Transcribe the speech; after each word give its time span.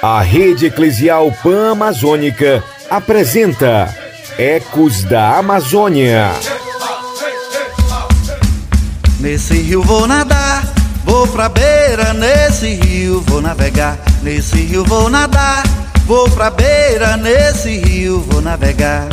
A 0.00 0.22
Rede 0.22 0.66
Eclesial 0.66 1.32
Pan-Amazônica 1.42 2.62
apresenta 2.88 3.92
Ecos 4.38 5.02
da 5.02 5.38
Amazônia. 5.38 6.30
Nesse 9.18 9.54
rio 9.54 9.82
vou 9.82 10.06
nadar, 10.06 10.62
vou 11.04 11.26
pra 11.26 11.48
beira, 11.48 12.12
nesse 12.12 12.74
rio 12.74 13.20
vou 13.22 13.42
navegar, 13.42 13.98
nesse 14.22 14.54
rio 14.54 14.84
vou 14.84 15.10
nadar, 15.10 15.64
vou 16.06 16.30
pra 16.30 16.50
beira, 16.50 17.16
nesse 17.16 17.76
rio 17.76 18.20
vou 18.20 18.40
navegar. 18.40 19.08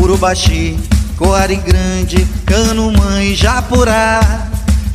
Urubaxi, 0.00 0.78
Coari 1.16 1.56
Grande, 1.56 2.24
Cano 2.46 2.92
Mãe, 2.92 3.34
Japurá. 3.34 4.47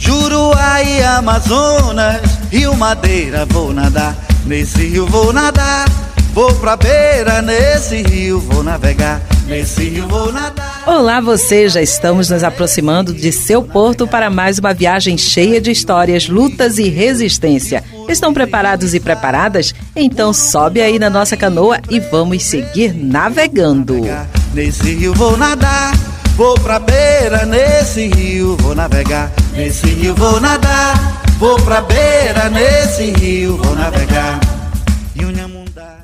Juruá 0.03 0.83
e 0.83 1.01
Amazonas, 1.01 2.19
Rio 2.51 2.75
Madeira 2.75 3.45
vou 3.45 3.71
nadar, 3.73 4.13
nesse 4.45 4.85
rio 4.85 5.07
vou 5.07 5.31
nadar, 5.31 5.89
vou 6.33 6.53
pra 6.55 6.75
beira, 6.75 7.41
nesse 7.41 8.01
rio 8.01 8.37
vou 8.37 8.61
navegar, 8.61 9.21
nesse 9.47 9.85
rio 9.85 10.05
vou 10.09 10.29
nadar. 10.29 10.83
Olá, 10.85 11.21
você! 11.21 11.69
Já 11.69 11.81
estamos 11.81 12.29
nos 12.29 12.43
aproximando 12.43 13.13
de 13.13 13.31
seu 13.31 13.63
porto 13.63 14.05
para 14.05 14.29
mais 14.29 14.59
uma 14.59 14.73
viagem 14.73 15.17
cheia 15.17 15.61
de 15.61 15.71
histórias, 15.71 16.27
lutas 16.27 16.79
e 16.79 16.89
resistência. 16.89 17.81
Estão 18.09 18.33
preparados 18.33 18.93
e 18.93 18.99
preparadas? 18.99 19.73
Então 19.95 20.33
sobe 20.33 20.81
aí 20.81 20.99
na 20.99 21.09
nossa 21.09 21.37
canoa 21.37 21.79
e 21.89 22.01
vamos 22.01 22.43
seguir 22.43 22.93
navegando. 22.93 24.01
Nesse 24.53 24.95
rio 24.95 25.13
vou 25.13 25.37
nadar, 25.37 25.95
vou 26.35 26.55
pra 26.55 26.77
beira, 26.77 27.45
nesse 27.45 28.07
rio 28.07 28.57
vou 28.57 28.75
navegar, 28.75 29.31
nesse 29.53 29.87
rio 29.87 30.15
vou 30.15 30.39
nadar, 30.39 31.21
vou 31.37 31.55
pra 31.61 31.81
beira, 31.81 32.49
nesse 32.49 33.11
rio 33.11 33.57
vou 33.57 33.75
navegar. 33.75 34.39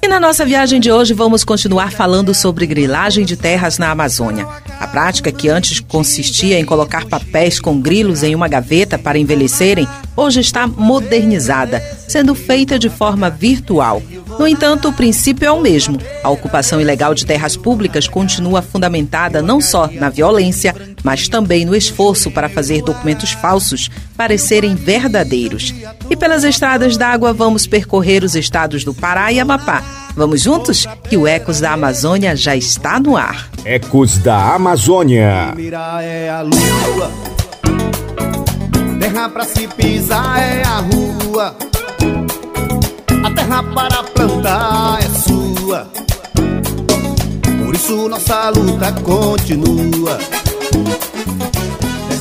E 0.01 0.07
na 0.07 0.19
nossa 0.19 0.45
viagem 0.45 0.79
de 0.79 0.91
hoje 0.91 1.13
vamos 1.13 1.43
continuar 1.43 1.91
falando 1.91 2.33
sobre 2.33 2.65
grilagem 2.65 3.25
de 3.25 3.35
terras 3.35 3.77
na 3.77 3.91
Amazônia. 3.91 4.47
A 4.79 4.87
prática 4.87 5.31
que 5.31 5.49
antes 5.49 5.79
consistia 5.79 6.57
em 6.57 6.63
colocar 6.63 7.05
papéis 7.05 7.59
com 7.59 7.79
grilos 7.81 8.23
em 8.23 8.33
uma 8.33 8.47
gaveta 8.47 8.97
para 8.97 9.19
envelhecerem, 9.19 9.87
hoje 10.19 10.41
está 10.41 10.67
modernizada, 10.67 11.81
sendo 12.07 12.35
feita 12.35 12.77
de 12.77 12.89
forma 12.89 13.29
virtual. 13.29 14.01
No 14.37 14.47
entanto, 14.47 14.89
o 14.89 14.93
princípio 14.93 15.45
é 15.47 15.51
o 15.51 15.61
mesmo. 15.61 15.97
A 16.23 16.29
ocupação 16.29 16.79
ilegal 16.79 17.13
de 17.13 17.25
terras 17.25 17.55
públicas 17.55 18.07
continua 18.07 18.61
fundamentada 18.61 19.41
não 19.41 19.59
só 19.61 19.87
na 19.87 20.09
violência, 20.09 20.75
mas 21.03 21.27
também 21.27 21.65
no 21.65 21.75
esforço 21.75 22.29
para 22.31 22.49
fazer 22.49 22.81
documentos 22.81 23.31
falsos 23.31 23.89
parecerem 24.15 24.75
verdadeiros. 24.75 25.73
E 26.09 26.15
pelas 26.15 26.43
estradas 26.43 26.97
d'água 26.97 27.33
vamos 27.33 27.65
percorrer 27.65 28.23
os 28.23 28.35
estados 28.35 28.83
do 28.83 28.93
Pará 28.93 29.31
e 29.31 29.39
Amapá. 29.39 29.83
Vamos 30.15 30.41
juntos? 30.41 30.85
Que 31.09 31.15
o 31.17 31.25
Ecos 31.27 31.59
da 31.59 31.71
Amazônia 31.71 32.35
já 32.35 32.55
está 32.55 32.99
no 32.99 33.15
ar. 33.15 33.49
Ecos 33.63 34.17
da 34.17 34.55
Amazônia. 34.55 35.53
é 36.01 36.29
a 36.29 36.41
lua. 36.41 37.38
Terra 39.11 39.27
pra 39.27 39.43
se 39.43 39.67
pisar 39.67 40.39
é 40.39 40.61
a 40.61 40.81
rua. 40.81 41.55
A 43.25 43.31
terra 43.31 43.63
para 43.63 44.03
plantar 44.03 44.99
é 44.99 45.09
sua. 45.19 45.89
Por 47.65 47.73
isso 47.73 48.07
nossa 48.07 48.49
luta 48.49 48.91
continua. 49.01 50.19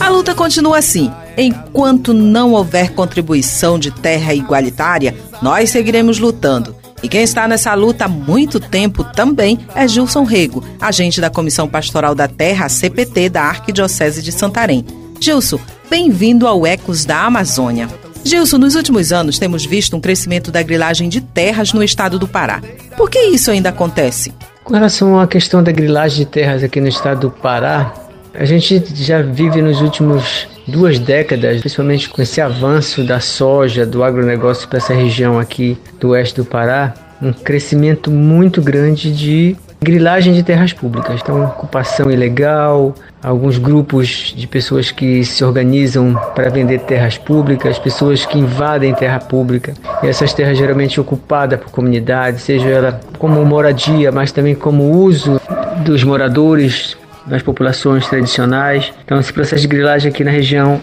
A 0.00 0.08
luta 0.08 0.34
continua 0.34 0.78
assim. 0.78 1.12
Enquanto 1.36 2.14
não 2.14 2.54
houver 2.54 2.94
contribuição 2.94 3.78
de 3.78 3.90
terra 3.90 4.32
igualitária, 4.32 5.14
nós 5.42 5.68
seguiremos 5.68 6.18
lutando. 6.18 6.74
E 7.02 7.08
quem 7.08 7.22
está 7.22 7.46
nessa 7.46 7.74
luta 7.74 8.06
há 8.06 8.08
muito 8.08 8.58
tempo 8.58 9.04
também 9.04 9.58
é 9.74 9.86
Gilson 9.86 10.24
Rego, 10.24 10.64
agente 10.80 11.20
da 11.20 11.28
Comissão 11.28 11.68
Pastoral 11.68 12.14
da 12.14 12.26
Terra, 12.26 12.66
CPT, 12.66 13.28
da 13.28 13.42
Arquidiocese 13.42 14.22
de 14.22 14.32
Santarém. 14.32 14.86
Gilson, 15.20 15.60
bem-vindo 15.88 16.46
ao 16.46 16.66
Ecos 16.66 17.06
da 17.06 17.24
Amazônia. 17.24 17.88
Gilson, 18.22 18.58
nos 18.58 18.74
últimos 18.74 19.10
anos 19.10 19.38
temos 19.38 19.64
visto 19.64 19.96
um 19.96 20.00
crescimento 20.00 20.52
da 20.52 20.62
grilagem 20.62 21.08
de 21.08 21.20
terras 21.20 21.72
no 21.72 21.82
estado 21.82 22.18
do 22.18 22.28
Pará. 22.28 22.60
Por 22.96 23.08
que 23.08 23.18
isso 23.18 23.50
ainda 23.50 23.70
acontece? 23.70 24.34
Com 24.64 24.74
relação 24.74 25.18
à 25.18 25.26
questão 25.26 25.62
da 25.62 25.72
grilagem 25.72 26.18
de 26.18 26.26
terras 26.26 26.62
aqui 26.62 26.78
no 26.78 26.88
estado 26.88 27.20
do 27.20 27.30
Pará, 27.30 27.94
a 28.34 28.44
gente 28.44 28.82
já 28.94 29.22
vive 29.22 29.62
nos 29.62 29.80
últimos 29.80 30.46
duas 30.66 30.98
décadas, 30.98 31.60
principalmente 31.60 32.10
com 32.10 32.20
esse 32.20 32.40
avanço 32.40 33.02
da 33.02 33.18
soja, 33.18 33.86
do 33.86 34.04
agronegócio 34.04 34.68
para 34.68 34.78
essa 34.78 34.92
região 34.92 35.38
aqui 35.38 35.78
do 35.98 36.10
oeste 36.10 36.36
do 36.36 36.44
Pará, 36.44 36.92
um 37.22 37.32
crescimento 37.32 38.10
muito 38.10 38.60
grande 38.60 39.10
de 39.10 39.56
grilagem 39.80 40.32
de 40.32 40.42
terras 40.42 40.72
públicas. 40.72 41.20
Então, 41.22 41.44
ocupação 41.44 42.10
ilegal, 42.10 42.94
alguns 43.22 43.58
grupos 43.58 44.34
de 44.36 44.46
pessoas 44.46 44.90
que 44.90 45.24
se 45.24 45.44
organizam 45.44 46.14
para 46.34 46.50
vender 46.50 46.80
terras 46.80 47.16
públicas, 47.16 47.78
pessoas 47.78 48.26
que 48.26 48.38
invadem 48.38 48.94
terra 48.94 49.18
pública. 49.18 49.74
E 50.02 50.06
essas 50.06 50.32
terras 50.32 50.58
geralmente 50.58 51.00
ocupadas 51.00 51.60
por 51.60 51.70
comunidades, 51.70 52.42
seja 52.42 52.68
ela 52.68 53.00
como 53.18 53.44
moradia, 53.44 54.10
mas 54.10 54.32
também 54.32 54.54
como 54.54 54.90
uso 54.90 55.40
dos 55.84 56.02
moradores 56.04 56.96
das 57.26 57.42
populações 57.42 58.06
tradicionais. 58.06 58.92
Então, 59.04 59.18
esse 59.18 59.32
processo 59.32 59.62
de 59.62 59.68
grilagem 59.68 60.10
aqui 60.10 60.24
na 60.24 60.30
região, 60.30 60.80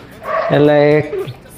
ela 0.49 0.73
é 0.73 1.11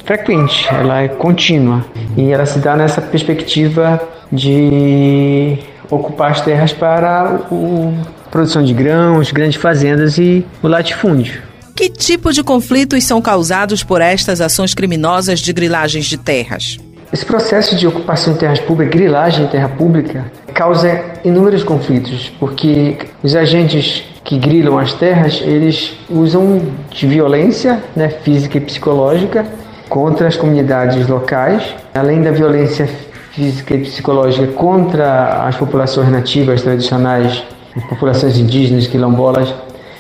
frequente, 0.06 0.68
ela 0.72 1.02
é 1.02 1.08
contínua 1.10 1.86
e 2.16 2.32
ela 2.32 2.46
se 2.46 2.60
dá 2.60 2.78
nessa 2.78 3.02
perspectiva 3.02 4.02
de 4.32 5.60
ocupar 5.90 6.32
as 6.32 6.42
terras 6.42 6.74
para 6.74 7.22
a 7.22 8.30
produção 8.30 8.64
de 8.64 8.74
grãos, 8.74 9.32
grandes 9.32 9.60
fazendas 9.60 10.18
e 10.18 10.46
o 10.62 10.68
latifúndio. 10.68 11.42
Que 11.76 11.90
tipo 11.90 12.34
de 12.34 12.44
conflitos 12.44 13.04
são 13.04 13.22
causados 13.22 13.84
por 13.84 14.02
estas 14.02 14.42
ações 14.42 14.74
criminosas 14.74 15.40
de 15.40 15.54
grilagens 15.54 16.06
de 16.06 16.18
terras? 16.18 16.80
Esse 17.14 17.26
processo 17.26 17.76
de 17.76 17.88
ocupação 17.88 18.34
de 18.34 18.40
terras 18.40 18.60
públicas, 18.60 18.94
grilagem 18.94 19.46
de 19.46 19.52
terra 19.52 19.70
pública, 19.70 20.26
causa 20.54 21.04
inúmeros 21.24 21.64
conflitos, 21.64 22.32
porque 22.40 22.98
os 23.24 23.36
agentes 23.36 24.04
que 24.26 24.38
grilam 24.38 24.78
as 24.78 24.94
terras, 24.94 25.42
eles 25.42 25.94
usam 26.10 26.62
de 26.92 27.08
violência 27.08 27.82
né, 27.96 28.10
física 28.10 28.58
e 28.58 28.62
psicológica 28.62 29.46
contra 29.88 30.28
as 30.28 30.36
comunidades 30.36 31.08
locais, 31.08 31.64
além 31.94 32.22
da 32.22 32.32
violência 32.32 32.90
física 33.38 33.76
e 33.76 33.82
psicológica 33.82 34.48
contra 34.48 35.46
as 35.46 35.56
populações 35.56 36.10
nativas 36.10 36.64
tradicionais, 36.64 37.44
as 37.76 37.84
populações 37.84 38.36
indígenas, 38.36 38.88
quilombolas, 38.88 39.54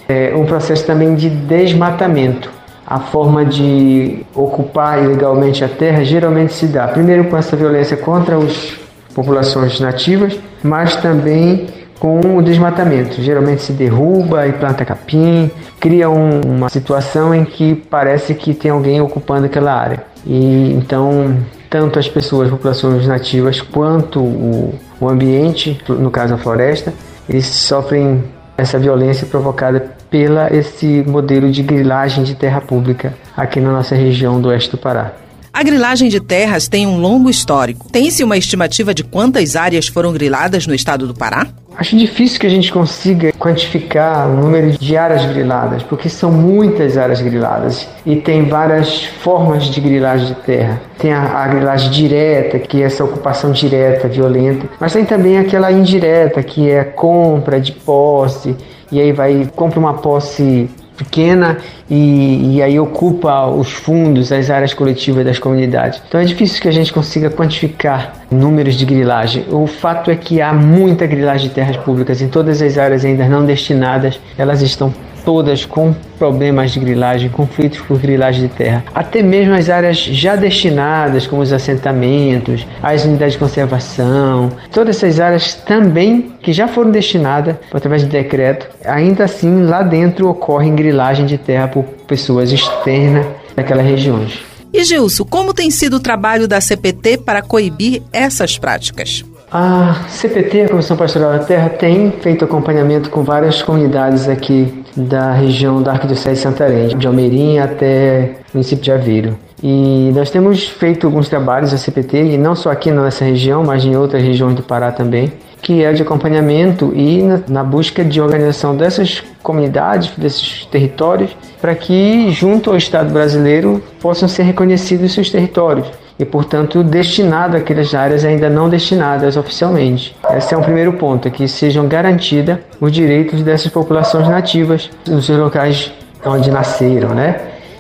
é 0.10 0.34
um 0.36 0.44
processo 0.44 0.84
também 0.88 1.14
de 1.14 1.30
desmatamento. 1.30 2.50
A 2.86 3.00
forma 3.00 3.46
de 3.46 4.26
ocupar 4.34 5.04
ilegalmente 5.04 5.64
a 5.64 5.68
terra 5.68 6.04
geralmente 6.04 6.54
se 6.54 6.66
dá 6.66 6.88
primeiro 6.88 7.26
com 7.26 7.38
essa 7.38 7.56
violência 7.56 7.96
contra 7.96 8.38
as 8.38 8.76
populações 9.14 9.80
nativas, 9.80 10.40
mas 10.64 10.96
também 10.96 11.68
com 12.00 12.38
o 12.38 12.42
desmatamento. 12.42 13.22
Geralmente 13.22 13.62
se 13.62 13.74
derruba 13.74 14.48
e 14.48 14.54
planta 14.54 14.84
capim, 14.84 15.52
cria 15.80 16.10
um, 16.10 16.42
uma 16.42 16.70
situação 16.70 17.36
em 17.36 17.46
que 17.46 17.76
parece 17.76 18.34
que 18.34 18.54
tem 18.54 18.72
alguém 18.72 19.00
ocupando 19.00 19.46
aquela 19.46 19.74
área. 19.74 20.04
E 20.26 20.74
então 20.74 21.36
tanto 21.70 22.00
as 22.00 22.08
pessoas, 22.08 22.50
populações 22.50 23.08
nativas, 23.08 23.62
quanto 23.62 24.20
o, 24.20 24.74
o 25.00 25.10
ambiente, 25.10 25.80
no 25.88 26.10
caso 26.10 26.34
a 26.34 26.38
floresta, 26.38 26.94
eles 27.28 27.46
sofrem 27.46 28.24
essa 28.58 28.80
violência 28.80 29.28
provocada 29.28 29.96
pela 30.10 30.54
esse 30.56 31.04
modelo 31.06 31.52
de 31.52 31.62
grilagem 31.62 32.24
de 32.24 32.36
terra 32.36 32.62
pública 32.62 33.14
aqui 33.36 33.60
na 33.60 33.72
nossa 33.72 33.96
região 33.96 34.42
do 34.42 34.50
oeste 34.50 34.72
do 34.72 34.78
Pará. 34.78 35.14
A 35.54 35.64
grilagem 35.64 36.08
de 36.08 36.20
terras 36.20 36.68
tem 36.68 36.86
um 36.86 37.00
longo 37.00 37.30
histórico. 37.30 37.90
Tem-se 37.92 38.24
uma 38.24 38.38
estimativa 38.38 38.94
de 38.94 39.04
quantas 39.04 39.56
áreas 39.56 39.88
foram 39.88 40.14
griladas 40.14 40.68
no 40.68 40.74
estado 40.74 41.08
do 41.08 41.16
Pará? 41.16 41.48
Acho 41.78 41.96
difícil 41.96 42.40
que 42.40 42.48
a 42.48 42.50
gente 42.50 42.72
consiga 42.72 43.32
quantificar 43.34 44.28
o 44.28 44.34
número 44.34 44.72
de 44.72 44.98
áreas 44.98 45.24
griladas, 45.26 45.84
porque 45.84 46.10
são 46.10 46.32
muitas 46.32 46.98
áreas 46.98 47.22
griladas 47.22 47.88
e 48.04 48.16
tem 48.16 48.46
várias 48.46 49.04
formas 49.04 49.66
de 49.66 49.80
grilagem 49.80 50.26
de 50.26 50.36
terra. 50.42 50.82
Tem 50.98 51.14
a, 51.14 51.44
a 51.44 51.48
grilagem 51.48 51.92
direta, 51.92 52.58
que 52.58 52.82
é 52.82 52.86
essa 52.88 53.04
ocupação 53.04 53.52
direta, 53.52 54.08
violenta, 54.08 54.68
mas 54.80 54.94
tem 54.94 55.06
também 55.06 55.38
aquela 55.38 55.72
indireta, 55.72 56.42
que 56.42 56.68
é 56.68 56.80
a 56.80 56.86
compra 56.86 57.62
de 57.62 57.74
posse, 57.74 58.56
e 58.92 59.00
aí 59.00 59.12
vai 59.12 59.48
compra 59.56 59.80
uma 59.80 59.94
posse 59.94 60.68
pequena 60.98 61.58
e, 61.90 62.56
e, 62.56 62.62
aí 62.62 62.80
ocupa 62.80 63.46
os 63.46 63.72
fundos, 63.72 64.32
as 64.32 64.50
áreas 64.50 64.74
coletivas 64.74 65.24
das 65.24 65.40
comunidades. 65.40 66.02
Então 66.08 66.20
é 66.20 66.26
difícil 66.26 66.62
que 66.62 66.68
a 66.68 66.72
gente 66.72 66.92
consiga 66.92 67.30
quantificar 67.30 68.14
números 68.32 68.76
de 68.76 68.86
grilagem. 68.86 69.46
O 69.50 69.68
fato 69.68 70.10
é 70.12 70.16
que 70.16 70.42
há 70.42 70.52
muita 70.52 71.06
grilagem 71.06 71.48
de 71.48 71.54
terras 71.54 71.78
públicas 71.78 72.22
em 72.22 72.28
todas 72.28 72.62
as 72.62 72.78
áreas 72.78 73.06
ainda 73.06 73.30
não 73.30 73.46
destinadas, 73.46 74.20
elas 74.38 74.62
estão 74.62 74.94
todas 75.28 75.66
com 75.66 75.94
problemas 76.18 76.72
de 76.72 76.80
grilagem, 76.80 77.30
conflitos 77.30 77.82
por 77.82 78.00
grilagem 78.00 78.44
de 78.44 78.48
terra. 78.48 78.86
Até 78.96 79.22
mesmo 79.22 79.54
as 79.54 79.70
áreas 79.70 79.98
já 79.98 80.38
destinadas, 80.38 81.28
como 81.28 81.42
os 81.42 81.52
assentamentos, 81.52 82.66
as 82.82 83.04
unidades 83.04 83.34
de 83.34 83.40
conservação, 83.40 84.50
todas 84.72 84.96
essas 84.96 85.20
áreas 85.20 85.54
também 85.54 86.32
que 86.48 86.54
já 86.54 86.66
foram 86.66 86.92
destinadas 86.92 87.58
através 87.74 88.04
de 88.04 88.08
decreto, 88.08 88.70
ainda 88.86 89.26
assim 89.26 89.64
lá 89.64 89.84
dentro 89.84 90.30
ocorre 90.30 90.70
grilagem 90.72 91.26
de 91.26 91.38
terra 91.38 91.68
por 91.68 91.84
pessoas 92.08 92.54
externas 92.54 93.26
daquelas 93.54 93.86
regiões. 93.86 94.40
E 94.72 94.82
Gilson, 94.82 95.26
como 95.26 95.54
tem 95.54 95.70
sido 95.70 95.98
o 95.98 96.00
trabalho 96.00 96.48
da 96.48 96.62
CPT 96.62 97.18
para 97.18 97.42
coibir 97.42 98.02
essas 98.14 98.58
práticas? 98.58 99.26
A 99.52 100.06
CPT, 100.08 100.62
a 100.62 100.70
Comissão 100.70 100.96
Pastoral 100.96 101.34
da 101.34 101.40
Terra, 101.40 101.68
tem 101.68 102.12
feito 102.22 102.46
acompanhamento 102.46 103.10
com 103.10 103.24
várias 103.24 103.62
comunidades 103.62 104.30
aqui 104.30 104.86
da 104.96 105.34
região 105.34 105.84
da 105.84 105.92
Arquidiocese 105.92 106.36
de 106.36 106.42
Santarém, 106.42 106.98
de 106.98 107.08
Almeirinha 107.08 107.66
até 107.66 108.38
o 108.54 108.58
município 108.58 108.86
de 108.86 108.92
Aveiro. 108.94 109.38
E 109.62 110.12
nós 110.14 110.30
temos 110.30 110.68
feito 110.68 111.08
alguns 111.08 111.28
trabalhos 111.28 111.72
da 111.72 111.78
CPT, 111.78 112.34
e 112.34 112.38
não 112.38 112.56
só 112.56 112.72
aqui 112.72 112.92
nessa 112.92 113.26
região, 113.26 113.64
mas 113.64 113.84
em 113.84 113.96
outras 113.96 114.22
regiões 114.22 114.56
do 114.56 114.62
Pará 114.62 114.92
também, 114.92 115.34
que 115.62 115.84
é 115.84 115.92
de 115.92 116.04
acompanhamento 116.04 116.94
e 116.96 117.24
na, 117.24 117.40
na 117.48 117.64
busca 117.64 118.04
de 118.04 118.22
organização 118.22 118.76
dessas 118.76 119.24
comunidades, 119.42 120.12
desses 120.16 120.66
territórios, 120.68 121.36
para 121.60 121.74
que, 121.74 122.30
junto 122.30 122.70
ao 122.70 122.78
Estado 122.78 123.12
brasileiro, 123.12 123.82
possam 124.00 124.30
ser 124.30 124.44
reconhecidos 124.44 125.14
seus 125.14 125.30
territórios 125.30 125.88
e, 126.20 126.26
portanto, 126.26 126.84
destinado 126.84 127.58
àquelas 127.58 127.94
áreas 127.94 128.24
ainda 128.26 128.50
não 128.50 128.70
destinadas 128.70 129.38
oficialmente. 129.38 130.16
Esse 130.36 130.54
é 130.54 130.58
um 130.58 130.64
primeiro 130.64 130.94
ponto, 130.94 131.28
é 131.28 131.32
que 131.32 131.48
sejam 131.48 131.88
garantidos 131.88 132.58
os 132.80 132.92
direitos 132.92 133.42
dessas 133.42 133.72
populações 133.72 134.28
nativas 134.28 134.90
nos 135.08 135.26
seus 135.26 135.40
locais 135.40 135.92
onde 136.26 136.52
nasceram, 136.52 137.10
né? 137.10 137.40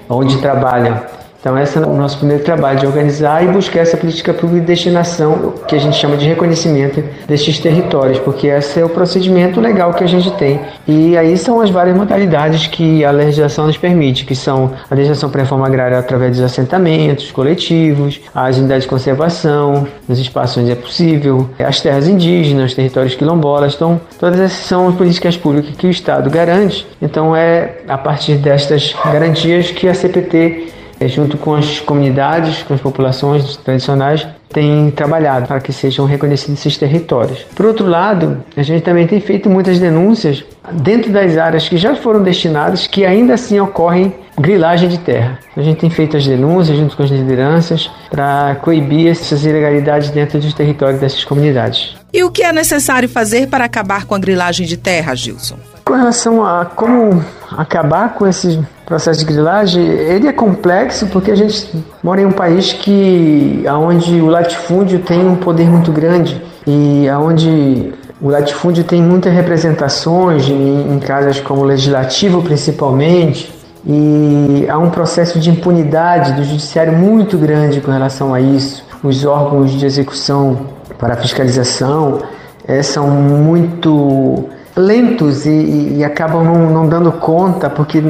onde 0.10 0.38
trabalham. 0.38 1.02
Então, 1.48 1.58
esse 1.58 1.78
é 1.78 1.82
o 1.82 1.96
nosso 1.96 2.18
primeiro 2.18 2.44
trabalho, 2.44 2.78
de 2.78 2.86
organizar 2.86 3.42
e 3.42 3.48
buscar 3.48 3.80
essa 3.80 3.96
política 3.96 4.34
pública 4.34 4.60
de 4.60 4.68
destinação, 4.68 5.54
que 5.66 5.78
a 5.78 5.80
gente 5.80 5.96
chama 5.96 6.18
de 6.18 6.28
reconhecimento 6.28 7.02
destes 7.26 7.58
territórios, 7.58 8.20
porque 8.20 8.48
esse 8.48 8.82
é 8.82 8.84
o 8.84 8.90
procedimento 8.90 9.62
legal 9.62 9.94
que 9.94 10.04
a 10.04 10.08
gente 10.08 10.30
tem. 10.32 10.60
E 10.86 11.16
aí 11.16 11.38
são 11.38 11.62
as 11.62 11.70
várias 11.70 11.96
modalidades 11.96 12.68
que 12.68 13.06
a 13.06 13.12
legislação 13.12 13.66
nos 13.66 13.78
permite, 13.78 14.26
que 14.26 14.36
são 14.36 14.74
a 14.92 14.94
legislação 14.94 15.30
para 15.30 15.40
a 15.40 15.44
reforma 15.46 15.66
agrária 15.66 15.98
através 15.98 16.36
dos 16.36 16.42
assentamentos 16.42 17.32
coletivos, 17.32 18.20
as 18.36 18.58
unidades 18.58 18.84
de 18.84 18.90
conservação, 18.90 19.88
nos 20.06 20.20
espaços 20.20 20.58
onde 20.58 20.72
é 20.72 20.76
possível, 20.76 21.50
as 21.66 21.80
terras 21.80 22.10
indígenas, 22.10 22.74
territórios 22.74 23.16
quilombolas. 23.16 23.74
Então, 23.74 24.02
todas 24.20 24.38
essas 24.38 24.66
são 24.66 24.90
as 24.90 24.96
políticas 24.96 25.38
públicas 25.38 25.74
que 25.78 25.88
o 25.88 25.90
Estado 25.90 26.30
garante. 26.30 26.86
Então, 27.02 27.34
é 27.34 27.78
a 27.88 27.98
partir 27.98 28.36
destas 28.36 28.94
garantias 29.14 29.72
que 29.72 29.88
a 29.88 29.94
CPT 29.94 30.76
junto 31.06 31.38
com 31.38 31.54
as 31.56 31.80
comunidades, 31.80 32.64
com 32.64 32.74
as 32.74 32.82
populações 32.82 33.58
tradicionais, 33.58 34.28
tem 34.50 34.90
trabalhado 34.92 35.48
para 35.48 35.60
que 35.60 35.74
sejam 35.74 36.06
reconhecidos 36.06 36.60
esses 36.60 36.78
territórios. 36.78 37.46
Por 37.56 37.66
outro 37.66 37.86
lado, 37.86 38.44
a 38.56 38.64
gente 38.64 38.84
também 38.84 39.06
tem 39.06 39.20
feito 39.20 39.50
muitas 39.50 39.80
denúncias 39.80 40.44
dentro 40.72 41.12
das 41.12 41.38
áreas 41.38 41.68
que 41.68 41.78
já 41.78 41.96
foram 41.96 42.24
destinadas 42.24 42.88
que 42.88 43.06
ainda 43.06 43.34
assim 43.34 43.60
ocorrem 43.60 44.14
grilagem 44.40 44.88
de 44.88 45.00
terra. 45.00 45.40
A 45.56 45.62
gente 45.62 45.80
tem 45.80 45.90
feito 45.90 46.16
as 46.16 46.26
denúncias 46.26 46.78
junto 46.78 46.96
com 46.96 47.04
as 47.04 47.10
lideranças 47.10 47.90
para 48.10 48.58
coibir 48.62 49.10
essas 49.10 49.46
ilegalidades 49.46 50.10
dentro 50.12 50.40
dos 50.40 50.54
territórios 50.54 51.00
dessas 51.00 51.24
comunidades. 51.24 51.96
E 52.14 52.24
o 52.24 52.32
que 52.32 52.44
é 52.44 52.54
necessário 52.54 53.10
fazer 53.10 53.48
para 53.48 53.66
acabar 53.66 54.06
com 54.06 54.16
a 54.16 54.20
grilagem 54.20 54.66
de 54.66 54.78
terra, 54.78 55.14
Gilson? 55.16 55.58
Com 55.84 55.94
relação 55.94 56.46
a 56.46 56.66
como 56.66 57.24
acabar 57.52 58.14
com 58.14 58.28
esse 58.28 58.60
processo 58.88 59.20
de 59.20 59.26
grilagem, 59.26 59.86
ele 59.86 60.28
é 60.28 60.34
complexo 60.34 61.08
porque 61.08 61.30
a 61.30 61.36
gente 61.36 61.70
mora 62.02 62.22
em 62.22 62.26
um 62.26 62.32
país 62.32 62.72
que 62.72 63.62
onde 63.68 64.22
o 64.22 64.28
latifúndio 64.28 65.00
tem 65.00 65.28
um 65.28 65.36
poder 65.36 65.70
muito 65.70 65.92
grande 65.92 66.42
e 66.66 67.08
aonde 67.10 67.94
o 68.22 68.30
latifúndio 68.30 68.86
tem 68.86 69.02
muitas 69.02 69.34
representações 69.34 70.48
em, 70.48 70.94
em 70.94 71.00
casas 71.00 71.38
como 71.42 71.66
legislativo 71.66 72.42
principalmente 72.42 73.54
e 73.86 74.66
há 74.70 74.78
um 74.78 74.90
processo 74.90 75.38
de 75.38 75.50
impunidade 75.50 76.32
do 76.32 76.44
judiciário 76.46 76.94
muito 76.94 77.38
grande 77.38 77.82
com 77.82 77.92
relação 77.92 78.34
a 78.34 78.40
isso. 78.40 78.86
Os 79.04 79.26
órgãos 79.26 79.72
de 79.72 79.86
execução 79.86 80.60
para 80.98 81.18
fiscalização 81.18 82.22
é, 82.66 82.82
são 82.82 83.10
muito 83.10 84.50
lentos 84.78 85.46
e, 85.46 85.96
e 85.98 86.04
acabam 86.04 86.44
não, 86.44 86.70
não, 86.70 86.88
dando 86.88 87.12
conta 87.12 87.70
porque 87.70 88.02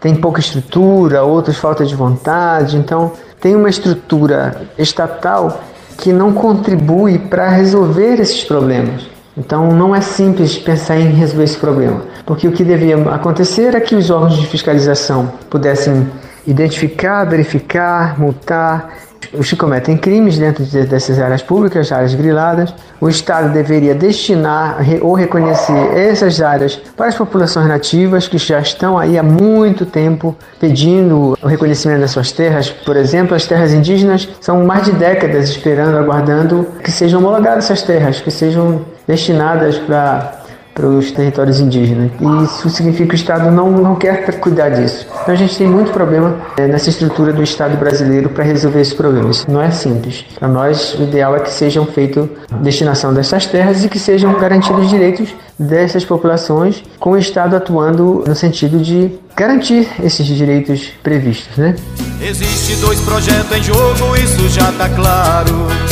tem 0.00 0.16
pouca 0.16 0.40
estrutura, 0.40 1.22
outros 1.22 1.56
falta 1.56 1.84
de 1.84 1.94
vontade. 1.94 2.76
Então, 2.76 3.12
tem 3.40 3.54
uma 3.54 3.68
estrutura 3.68 4.62
estatal 4.76 5.62
que 5.96 6.12
não 6.12 6.32
contribui 6.32 7.18
para 7.18 7.48
resolver 7.48 8.20
esses 8.20 8.44
problemas. 8.44 9.06
Então, 9.36 9.70
não 9.70 9.94
é 9.94 10.00
simples 10.00 10.58
pensar 10.58 10.98
em 10.98 11.12
resolver 11.12 11.44
esse 11.44 11.56
problema, 11.56 12.02
porque 12.26 12.48
o 12.48 12.52
que 12.52 12.64
devia 12.64 12.96
acontecer 13.12 13.72
é 13.76 13.80
que 13.80 13.94
os 13.94 14.10
órgãos 14.10 14.36
de 14.36 14.46
fiscalização 14.46 15.32
pudessem 15.48 16.08
identificar, 16.44 17.24
verificar, 17.24 18.18
multar 18.18 18.90
os 19.32 19.50
que 19.50 19.56
cometem 19.56 19.96
crimes 19.96 20.38
dentro 20.38 20.64
dessas 20.64 21.18
áreas 21.18 21.42
públicas, 21.42 21.92
áreas 21.92 22.14
griladas, 22.14 22.74
o 23.00 23.08
Estado 23.08 23.52
deveria 23.52 23.94
destinar 23.94 24.78
ou 25.02 25.14
reconhecer 25.14 25.96
essas 25.96 26.40
áreas 26.40 26.76
para 26.96 27.06
as 27.06 27.14
populações 27.14 27.66
nativas 27.68 28.26
que 28.26 28.38
já 28.38 28.60
estão 28.60 28.98
aí 28.98 29.18
há 29.18 29.22
muito 29.22 29.84
tempo 29.84 30.36
pedindo 30.58 31.36
o 31.42 31.46
reconhecimento 31.46 32.00
das 32.00 32.10
suas 32.10 32.32
terras. 32.32 32.70
Por 32.70 32.96
exemplo, 32.96 33.34
as 33.34 33.46
terras 33.46 33.72
indígenas 33.72 34.28
são 34.40 34.64
mais 34.64 34.84
de 34.84 34.92
décadas 34.92 35.48
esperando, 35.48 35.96
aguardando 35.96 36.66
que 36.82 36.90
sejam 36.90 37.20
homologadas 37.20 37.64
essas 37.64 37.82
terras, 37.82 38.20
que 38.20 38.30
sejam 38.30 38.84
destinadas 39.06 39.78
para 39.78 40.37
os 40.86 41.10
territórios 41.10 41.60
indígenas. 41.60 42.10
E 42.20 42.44
isso 42.44 42.70
significa 42.70 43.08
que 43.08 43.14
o 43.14 43.16
Estado 43.16 43.50
não, 43.50 43.70
não 43.70 43.94
quer 43.96 44.38
cuidar 44.38 44.70
disso. 44.70 45.06
Então 45.22 45.34
a 45.34 45.36
gente 45.36 45.56
tem 45.56 45.66
muito 45.66 45.92
problema 45.92 46.36
é, 46.56 46.66
nessa 46.66 46.90
estrutura 46.90 47.32
do 47.32 47.42
Estado 47.42 47.76
brasileiro 47.76 48.28
para 48.28 48.44
resolver 48.44 48.80
esses 48.80 48.94
problemas. 48.94 49.46
Não 49.46 49.60
é 49.60 49.70
simples. 49.70 50.24
Para 50.38 50.48
nós, 50.48 50.94
o 50.94 51.02
ideal 51.02 51.36
é 51.36 51.40
que 51.40 51.50
sejam 51.50 51.86
feitos 51.86 52.28
destinação 52.60 53.12
dessas 53.12 53.46
terras 53.46 53.84
e 53.84 53.88
que 53.88 53.98
sejam 53.98 54.38
garantidos 54.38 54.84
os 54.84 54.90
direitos 54.90 55.34
dessas 55.58 56.04
populações, 56.04 56.82
com 56.98 57.10
o 57.10 57.18
Estado 57.18 57.56
atuando 57.56 58.24
no 58.26 58.34
sentido 58.34 58.78
de 58.78 59.10
garantir 59.36 59.88
esses 60.02 60.26
direitos 60.26 60.92
previstos, 61.02 61.56
né? 61.56 61.74
Existe 62.20 62.76
dois 62.76 63.00
projetos 63.00 63.56
em 63.56 63.62
jogo, 63.62 64.16
isso 64.16 64.48
já 64.48 64.72
tá 64.72 64.88
claro. 64.88 65.87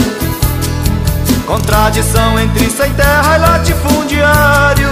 Contradição 1.47 2.38
entre 2.41 2.69
sem 2.71 2.93
terra 2.95 3.37
e 3.37 3.41
latifundiário. 3.41 4.88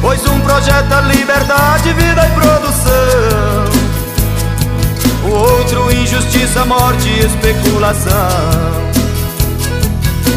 Pois 0.00 0.24
um 0.26 0.40
projeto 0.40 0.92
é 0.94 1.16
liberdade, 1.16 1.92
vida 1.92 2.26
e 2.26 2.30
produção. 2.40 3.64
O 5.24 5.30
outro 5.30 5.92
injustiça, 5.92 6.64
morte 6.64 7.08
e 7.08 7.26
especulação. 7.26 8.12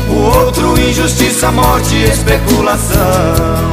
O 0.10 0.15
outro 0.15 0.79
injustiça, 0.79 1.51
morte 1.51 1.95
e 1.95 2.03
especulação. 2.05 3.71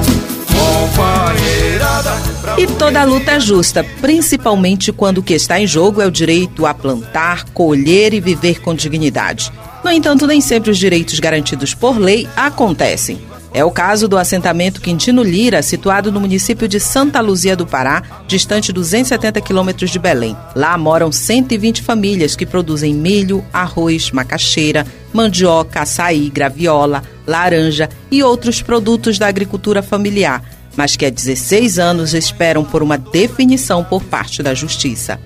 E 2.56 2.66
toda 2.66 3.04
luta 3.04 3.32
é 3.32 3.40
justa, 3.40 3.84
principalmente 4.00 4.92
quando 4.92 5.18
o 5.18 5.22
que 5.22 5.34
está 5.34 5.60
em 5.60 5.66
jogo 5.66 6.02
é 6.02 6.06
o 6.06 6.10
direito 6.10 6.66
a 6.66 6.74
plantar, 6.74 7.44
colher 7.54 8.12
e 8.12 8.20
viver 8.20 8.60
com 8.60 8.74
dignidade. 8.74 9.52
No 9.82 9.90
entanto, 9.90 10.26
nem 10.26 10.40
sempre 10.40 10.70
os 10.70 10.78
direitos 10.78 11.20
garantidos 11.20 11.74
por 11.74 11.98
lei 11.98 12.28
acontecem. 12.36 13.20
É 13.52 13.64
o 13.64 13.70
caso 13.70 14.06
do 14.06 14.18
assentamento 14.18 14.80
Quintino 14.80 15.22
Lira, 15.22 15.62
situado 15.62 16.12
no 16.12 16.20
município 16.20 16.68
de 16.68 16.78
Santa 16.78 17.20
Luzia 17.20 17.56
do 17.56 17.66
Pará, 17.66 18.02
distante 18.26 18.72
270 18.72 19.40
quilômetros 19.40 19.90
de 19.90 19.98
Belém. 19.98 20.36
Lá 20.54 20.76
moram 20.76 21.10
120 21.10 21.82
famílias 21.82 22.36
que 22.36 22.44
produzem 22.44 22.94
milho, 22.94 23.44
arroz, 23.52 24.10
macaxeira, 24.10 24.86
mandioca, 25.14 25.80
açaí, 25.80 26.28
graviola, 26.28 27.02
laranja 27.26 27.88
e 28.10 28.22
outros 28.22 28.60
produtos 28.60 29.18
da 29.18 29.26
agricultura 29.26 29.82
familiar, 29.82 30.42
mas 30.76 30.94
que 30.94 31.06
há 31.06 31.10
16 31.10 31.78
anos 31.78 32.12
esperam 32.12 32.64
por 32.64 32.82
uma 32.82 32.98
definição 32.98 33.82
por 33.82 34.04
parte 34.04 34.42
da 34.42 34.52
Justiça. 34.52 35.18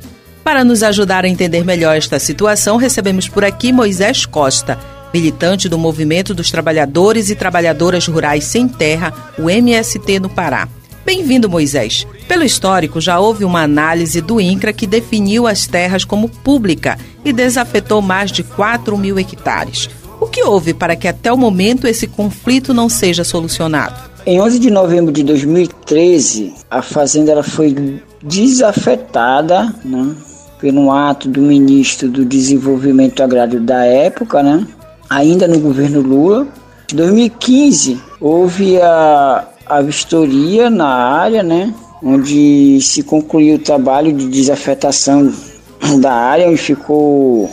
Para 0.44 0.64
nos 0.64 0.82
ajudar 0.82 1.24
a 1.24 1.28
entender 1.28 1.64
melhor 1.64 1.96
esta 1.96 2.18
situação, 2.18 2.76
recebemos 2.76 3.28
por 3.28 3.44
aqui 3.44 3.72
Moisés 3.72 4.26
Costa, 4.26 4.76
militante 5.14 5.68
do 5.68 5.78
Movimento 5.78 6.34
dos 6.34 6.50
Trabalhadores 6.50 7.30
e 7.30 7.36
Trabalhadoras 7.36 8.08
Rurais 8.08 8.44
Sem 8.44 8.66
Terra, 8.66 9.14
o 9.38 9.48
MST 9.48 10.18
no 10.18 10.28
Pará. 10.28 10.68
Bem-vindo, 11.06 11.48
Moisés. 11.48 12.06
Pelo 12.26 12.42
histórico, 12.42 13.00
já 13.00 13.20
houve 13.20 13.44
uma 13.44 13.62
análise 13.62 14.20
do 14.20 14.40
INCRA 14.40 14.72
que 14.72 14.86
definiu 14.86 15.46
as 15.46 15.66
terras 15.66 16.04
como 16.04 16.28
pública 16.28 16.98
e 17.24 17.32
desafetou 17.32 18.02
mais 18.02 18.32
de 18.32 18.42
4 18.42 18.98
mil 18.98 19.18
hectares. 19.18 19.88
O 20.20 20.26
que 20.26 20.42
houve 20.42 20.74
para 20.74 20.96
que 20.96 21.06
até 21.06 21.32
o 21.32 21.36
momento 21.36 21.86
esse 21.86 22.08
conflito 22.08 22.74
não 22.74 22.88
seja 22.88 23.22
solucionado? 23.22 24.10
Em 24.26 24.40
11 24.40 24.58
de 24.58 24.70
novembro 24.70 25.12
de 25.12 25.22
2013, 25.22 26.54
a 26.70 26.82
fazenda 26.82 27.32
ela 27.32 27.42
foi 27.42 28.00
desafetada, 28.22 29.74
né, 29.84 30.14
pelo 30.62 30.90
ato 30.92 31.28
do 31.28 31.42
ministro 31.42 32.08
do 32.08 32.24
Desenvolvimento 32.24 33.20
Agrário 33.20 33.60
da 33.60 33.84
época, 33.84 34.44
né, 34.44 34.64
ainda 35.10 35.48
no 35.48 35.58
governo 35.58 36.00
Lula. 36.00 36.46
Em 36.92 36.96
2015, 36.96 38.00
houve 38.20 38.80
a, 38.80 39.44
a 39.66 39.82
vistoria 39.82 40.70
na 40.70 40.86
área, 40.86 41.42
né, 41.42 41.74
onde 42.00 42.80
se 42.80 43.02
concluiu 43.02 43.56
o 43.56 43.58
trabalho 43.58 44.12
de 44.12 44.28
desafetação 44.28 45.34
da 45.98 46.12
área, 46.12 46.48
onde 46.48 46.58
ficou 46.58 47.50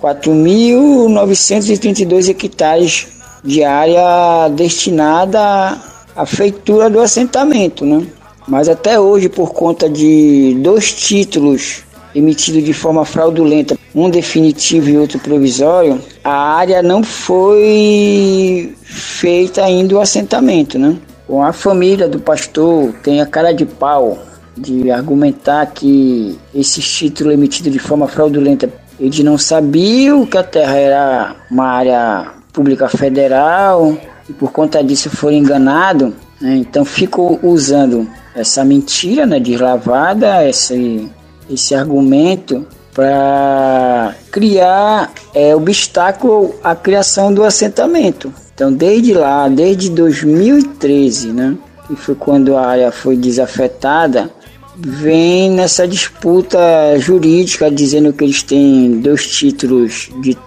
4.932 0.00 2.28
hectares 2.28 3.08
de 3.42 3.64
área 3.64 4.48
destinada 4.48 5.76
à 6.14 6.24
feitura 6.24 6.88
do 6.88 7.00
assentamento, 7.00 7.84
né? 7.84 8.06
Mas 8.46 8.68
até 8.68 9.00
hoje, 9.00 9.28
por 9.28 9.52
conta 9.52 9.88
de 9.88 10.56
dois 10.60 10.92
títulos 10.92 11.83
emitidos 12.14 12.64
de 12.64 12.72
forma 12.72 13.04
fraudulenta, 13.04 13.76
um 13.94 14.08
definitivo 14.08 14.88
e 14.88 14.98
outro 14.98 15.18
provisório, 15.18 16.00
a 16.22 16.56
área 16.56 16.82
não 16.82 17.02
foi 17.02 18.74
feita 18.82 19.64
ainda 19.64 19.96
o 19.96 20.00
assentamento, 20.00 20.78
né? 20.78 20.96
Com 21.26 21.42
a 21.42 21.52
família 21.52 22.08
do 22.08 22.18
pastor 22.18 22.92
tem 23.02 23.20
a 23.20 23.26
cara 23.26 23.52
de 23.52 23.64
pau 23.64 24.18
de 24.56 24.90
argumentar 24.90 25.66
que 25.66 26.38
esses 26.54 26.88
títulos 26.88 27.34
emitidos 27.34 27.72
de 27.72 27.78
forma 27.78 28.06
fraudulenta, 28.06 28.70
eles 29.00 29.18
não 29.20 29.36
sabiam 29.36 30.24
que 30.24 30.38
a 30.38 30.42
terra 30.42 30.76
era 30.76 31.36
uma 31.50 31.66
área 31.66 32.26
pública 32.52 32.88
federal 32.88 33.96
e 34.28 34.32
por 34.32 34.52
conta 34.52 34.82
disso 34.82 35.10
foram 35.10 35.36
enganados, 35.36 36.12
né? 36.40 36.56
então 36.56 36.84
ficou 36.84 37.38
usando 37.42 38.08
essa 38.34 38.64
mentira 38.64 39.26
né, 39.26 39.40
deslavada, 39.40 40.48
esse, 40.48 41.10
esse 41.50 41.74
argumento 41.74 42.66
para 42.94 44.14
criar 44.30 45.12
é, 45.34 45.54
obstáculo 45.54 46.54
à 46.62 46.76
criação 46.76 47.34
do 47.34 47.42
assentamento. 47.42 48.32
Então, 48.54 48.72
desde 48.72 49.12
lá, 49.12 49.48
desde 49.48 49.90
2013, 49.90 51.32
né, 51.32 51.56
que 51.88 51.96
foi 51.96 52.14
quando 52.14 52.56
a 52.56 52.66
área 52.66 52.92
foi 52.92 53.16
desafetada, 53.16 54.30
vem 54.76 55.50
nessa 55.50 55.88
disputa 55.88 56.58
jurídica 56.98 57.70
dizendo 57.70 58.12
que 58.12 58.24
eles 58.24 58.42
têm 58.42 59.00
dois 59.00 59.26
títulos 59.26 60.10
de 60.20 60.38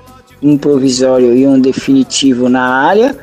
um 0.42 0.58
provisório 0.58 1.36
e 1.36 1.46
um 1.46 1.60
definitivo 1.60 2.48
na 2.48 2.62
área 2.62 3.18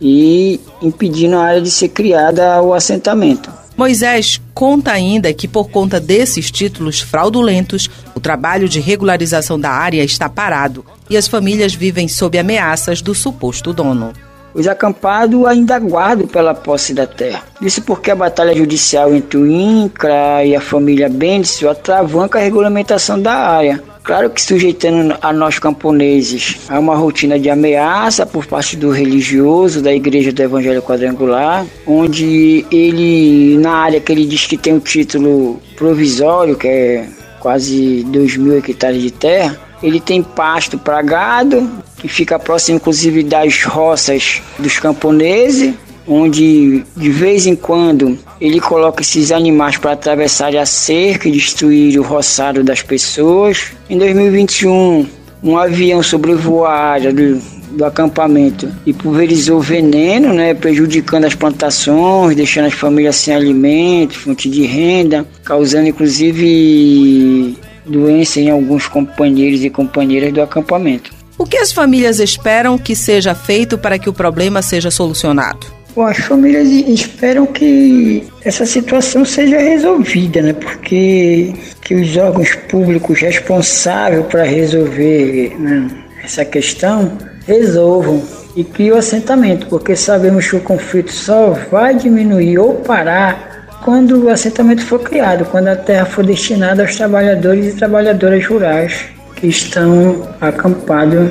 e 0.00 0.60
impedindo 0.80 1.36
a 1.36 1.44
área 1.44 1.60
de 1.60 1.70
ser 1.70 1.88
criada 1.88 2.62
o 2.62 2.72
assentamento. 2.72 3.61
Moisés 3.76 4.40
conta 4.52 4.92
ainda 4.92 5.32
que, 5.32 5.48
por 5.48 5.70
conta 5.70 5.98
desses 5.98 6.50
títulos 6.50 7.00
fraudulentos, 7.00 7.88
o 8.14 8.20
trabalho 8.20 8.68
de 8.68 8.80
regularização 8.80 9.58
da 9.58 9.70
área 9.70 10.04
está 10.04 10.28
parado 10.28 10.84
e 11.08 11.16
as 11.16 11.26
famílias 11.26 11.74
vivem 11.74 12.06
sob 12.08 12.38
ameaças 12.38 13.00
do 13.00 13.14
suposto 13.14 13.72
dono. 13.72 14.12
Os 14.54 14.68
acampados 14.68 15.46
ainda 15.46 15.76
aguardam 15.76 16.26
pela 16.26 16.54
posse 16.54 16.92
da 16.92 17.06
terra. 17.06 17.42
Isso 17.60 17.82
porque 17.82 18.10
a 18.10 18.16
batalha 18.16 18.54
judicial 18.54 19.14
entre 19.14 19.38
o 19.38 19.46
INCRA 19.46 20.44
e 20.44 20.54
a 20.54 20.60
família 20.60 21.08
Bendis 21.08 21.62
atravanca 21.64 22.38
a 22.38 22.42
regulamentação 22.42 23.20
da 23.20 23.34
área. 23.34 23.82
Claro 24.02 24.30
que 24.30 24.42
sujeitando 24.42 25.16
a 25.22 25.32
nós 25.32 25.60
camponeses 25.60 26.56
a 26.68 26.78
uma 26.78 26.96
rotina 26.96 27.38
de 27.38 27.48
ameaça 27.48 28.26
por 28.26 28.46
parte 28.46 28.76
do 28.76 28.90
religioso 28.90 29.80
da 29.80 29.94
Igreja 29.94 30.32
do 30.32 30.42
Evangelho 30.42 30.82
Quadrangular, 30.82 31.64
onde 31.86 32.66
ele, 32.70 33.58
na 33.58 33.74
área 33.74 34.00
que 34.00 34.10
ele 34.10 34.26
diz 34.26 34.44
que 34.46 34.56
tem 34.56 34.72
o 34.72 34.76
um 34.76 34.80
título 34.80 35.60
provisório, 35.76 36.56
que 36.56 36.66
é 36.66 37.08
quase 37.38 38.04
2 38.04 38.36
mil 38.38 38.56
hectares 38.58 39.00
de 39.00 39.10
terra, 39.10 39.58
ele 39.82 40.00
tem 40.00 40.22
pasto 40.22 40.78
para 40.78 41.02
gado, 41.02 41.68
que 41.96 42.08
fica 42.08 42.38
próximo 42.38 42.76
inclusive 42.76 43.22
das 43.22 43.64
roças 43.64 44.42
dos 44.58 44.78
camponeses, 44.78 45.74
onde 46.06 46.84
de 46.96 47.10
vez 47.10 47.46
em 47.46 47.54
quando 47.54 48.18
ele 48.40 48.60
coloca 48.60 49.02
esses 49.02 49.30
animais 49.30 49.76
para 49.76 49.92
atravessar 49.92 50.54
a 50.56 50.66
cerca 50.66 51.28
e 51.28 51.32
destruir 51.32 51.98
o 51.98 52.02
roçado 52.02 52.62
das 52.62 52.82
pessoas. 52.82 53.72
Em 53.88 53.98
2021, 53.98 55.06
um 55.42 55.56
avião 55.56 56.02
sobrevoou 56.02 56.64
a 56.64 56.74
área 56.74 57.12
do, 57.12 57.40
do 57.72 57.84
acampamento 57.84 58.68
e 58.84 58.92
pulverizou 58.92 59.60
veneno, 59.60 60.32
né, 60.32 60.54
prejudicando 60.54 61.24
as 61.24 61.34
plantações, 61.34 62.36
deixando 62.36 62.66
as 62.66 62.74
famílias 62.74 63.16
sem 63.16 63.34
alimento, 63.34 64.18
fonte 64.18 64.48
de 64.48 64.64
renda, 64.64 65.26
causando 65.44 65.88
inclusive 65.88 67.56
doença 67.92 68.40
em 68.40 68.50
alguns 68.50 68.88
companheiros 68.88 69.62
e 69.62 69.70
companheiras 69.70 70.32
do 70.32 70.42
acampamento. 70.42 71.12
O 71.38 71.44
que 71.44 71.56
as 71.56 71.72
famílias 71.72 72.18
esperam 72.18 72.78
que 72.78 72.96
seja 72.96 73.34
feito 73.34 73.76
para 73.78 73.98
que 73.98 74.08
o 74.08 74.12
problema 74.12 74.62
seja 74.62 74.90
solucionado? 74.90 75.66
Bom, 75.94 76.06
as 76.06 76.18
famílias 76.18 76.68
esperam 76.70 77.44
que 77.44 78.24
essa 78.44 78.64
situação 78.64 79.24
seja 79.24 79.58
resolvida, 79.58 80.40
né? 80.40 80.54
Porque 80.54 81.52
que 81.82 81.94
os 81.94 82.16
órgãos 82.16 82.54
públicos 82.70 83.20
responsáveis 83.20 84.24
para 84.26 84.44
resolver 84.44 85.54
né, 85.58 85.90
essa 86.24 86.44
questão 86.44 87.18
resolvam 87.46 88.22
e 88.56 88.64
que 88.64 88.90
o 88.90 88.96
assentamento, 88.96 89.66
porque 89.66 89.94
sabemos 89.94 90.48
que 90.48 90.56
o 90.56 90.60
conflito 90.60 91.12
só 91.12 91.50
vai 91.70 91.94
diminuir 91.94 92.58
ou 92.58 92.74
parar 92.76 93.51
quando 93.84 94.24
o 94.24 94.28
assentamento 94.28 94.84
for 94.84 95.00
criado, 95.00 95.44
quando 95.44 95.68
a 95.68 95.76
terra 95.76 96.06
for 96.06 96.24
destinada 96.24 96.82
aos 96.82 96.96
trabalhadores 96.96 97.74
e 97.74 97.76
trabalhadoras 97.76 98.46
rurais 98.46 99.04
que 99.36 99.48
estão 99.48 100.28
acampados 100.40 101.30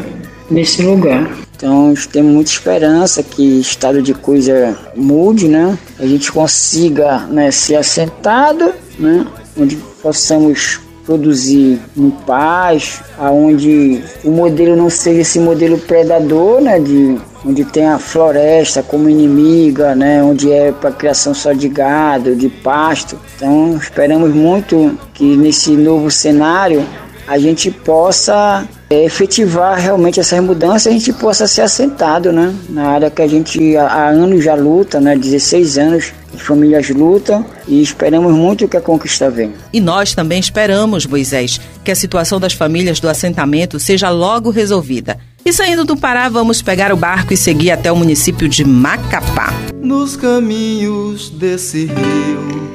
nesse 0.50 0.84
lugar. 0.84 1.30
Então 1.56 1.94
temos 2.12 2.34
muita 2.34 2.52
esperança 2.52 3.24
que 3.24 3.60
estado 3.60 4.02
de 4.02 4.14
coisa 4.14 4.78
mude, 4.96 5.48
né? 5.48 5.78
A 6.00 6.06
gente 6.06 6.32
consiga 6.32 7.20
né, 7.28 7.52
ser 7.52 7.76
assentado, 7.76 8.74
né? 8.98 9.26
Onde 9.58 9.78
possamos 10.02 10.82
produzir 11.12 11.78
em 11.98 12.10
paz, 12.10 13.02
aonde 13.18 14.02
o 14.24 14.32
modelo 14.32 14.78
não 14.78 14.90
seja 14.90 15.22
esse 15.22 15.40
modelo 15.40 15.78
predador, 15.78 16.62
né? 16.62 16.80
De 16.80 17.18
onde 17.46 17.66
tem 17.66 17.86
a 17.86 18.00
floresta 18.00 18.82
como 18.82 19.10
inimiga, 19.10 19.94
né? 19.94 20.24
Onde 20.24 20.50
é 20.50 20.72
para 20.72 20.92
criação 20.92 21.34
só 21.34 21.52
de 21.52 21.68
gado, 21.68 22.34
de 22.34 22.48
pasto. 22.48 23.20
Então 23.36 23.76
esperamos 23.76 24.34
muito 24.34 24.98
que 25.14 25.36
nesse 25.36 25.72
novo 25.72 26.10
cenário 26.10 26.86
a 27.28 27.38
gente 27.38 27.70
possa 27.70 28.66
é, 28.90 29.04
efetivar 29.04 29.78
realmente 29.78 30.20
essas 30.20 30.40
mudanças, 30.42 30.88
a 30.88 30.92
gente 30.92 31.12
possa 31.12 31.46
ser 31.46 31.64
assentado, 31.64 32.32
né? 32.32 32.54
Na 32.70 32.88
área 32.88 33.10
que 33.10 33.22
a 33.22 33.28
gente 33.28 33.76
há, 33.76 34.08
anos 34.08 34.44
já 34.44 34.56
luta, 34.56 35.02
né? 35.02 35.16
16 35.16 35.78
anos 35.78 36.14
as 36.34 36.42
famílias 36.42 36.90
lutam 36.90 37.46
e 37.68 37.82
esperamos 37.82 38.34
muito 38.34 38.68
que 38.68 38.78
a 38.78 38.82
conquista 38.82 39.30
venha. 39.30 39.54
E 39.72 39.80
nós 39.80 40.14
também 40.14 40.40
esperamos, 40.40 41.06
Moisés, 41.06 41.60
que 41.84 41.92
a 41.92 41.96
situação 41.96 42.40
das 42.40 42.54
famílias 42.54 43.00
do 43.00 43.10
assentamento 43.10 43.80
seja 43.80 44.10
logo 44.10 44.50
resolvida. 44.50 45.18
E 45.44 45.52
saindo 45.52 45.84
do 45.84 45.98
Pará, 45.98 46.30
vamos 46.30 46.62
pegar 46.62 46.94
o 46.94 46.98
barco 46.98 47.34
e 47.34 47.38
seguir 47.38 47.72
até 47.72 47.92
o 47.92 47.96
município 47.96 48.48
de 48.48 48.64
Macapá. 48.64 49.54
Nos 49.82 50.16
caminhos 50.16 51.30
desse 51.30 51.86
rio, 51.86 52.70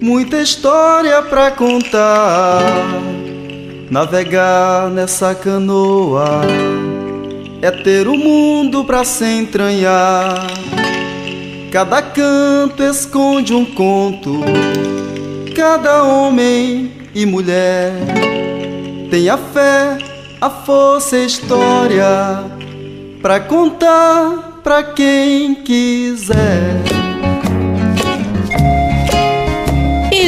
muita 0.00 0.40
história 0.40 1.20
para 1.22 1.50
contar 1.50 2.62
Navegar 3.92 4.88
nessa 4.88 5.34
canoa 5.34 6.40
é 7.60 7.70
ter 7.70 8.08
o 8.08 8.16
mundo 8.16 8.86
pra 8.86 9.04
se 9.04 9.26
entranhar. 9.26 10.46
Cada 11.72 12.02
canto 12.02 12.82
esconde 12.82 13.54
um 13.54 13.64
conto, 13.64 14.40
cada 15.56 16.02
homem 16.02 16.92
e 17.14 17.24
mulher 17.24 17.94
tem 19.10 19.30
a 19.30 19.38
fé, 19.38 19.96
a 20.38 20.50
força 20.50 21.16
e 21.16 21.24
história 21.24 22.44
pra 23.22 23.40
contar 23.40 24.60
pra 24.62 24.82
quem 24.82 25.54
quiser. 25.54 27.01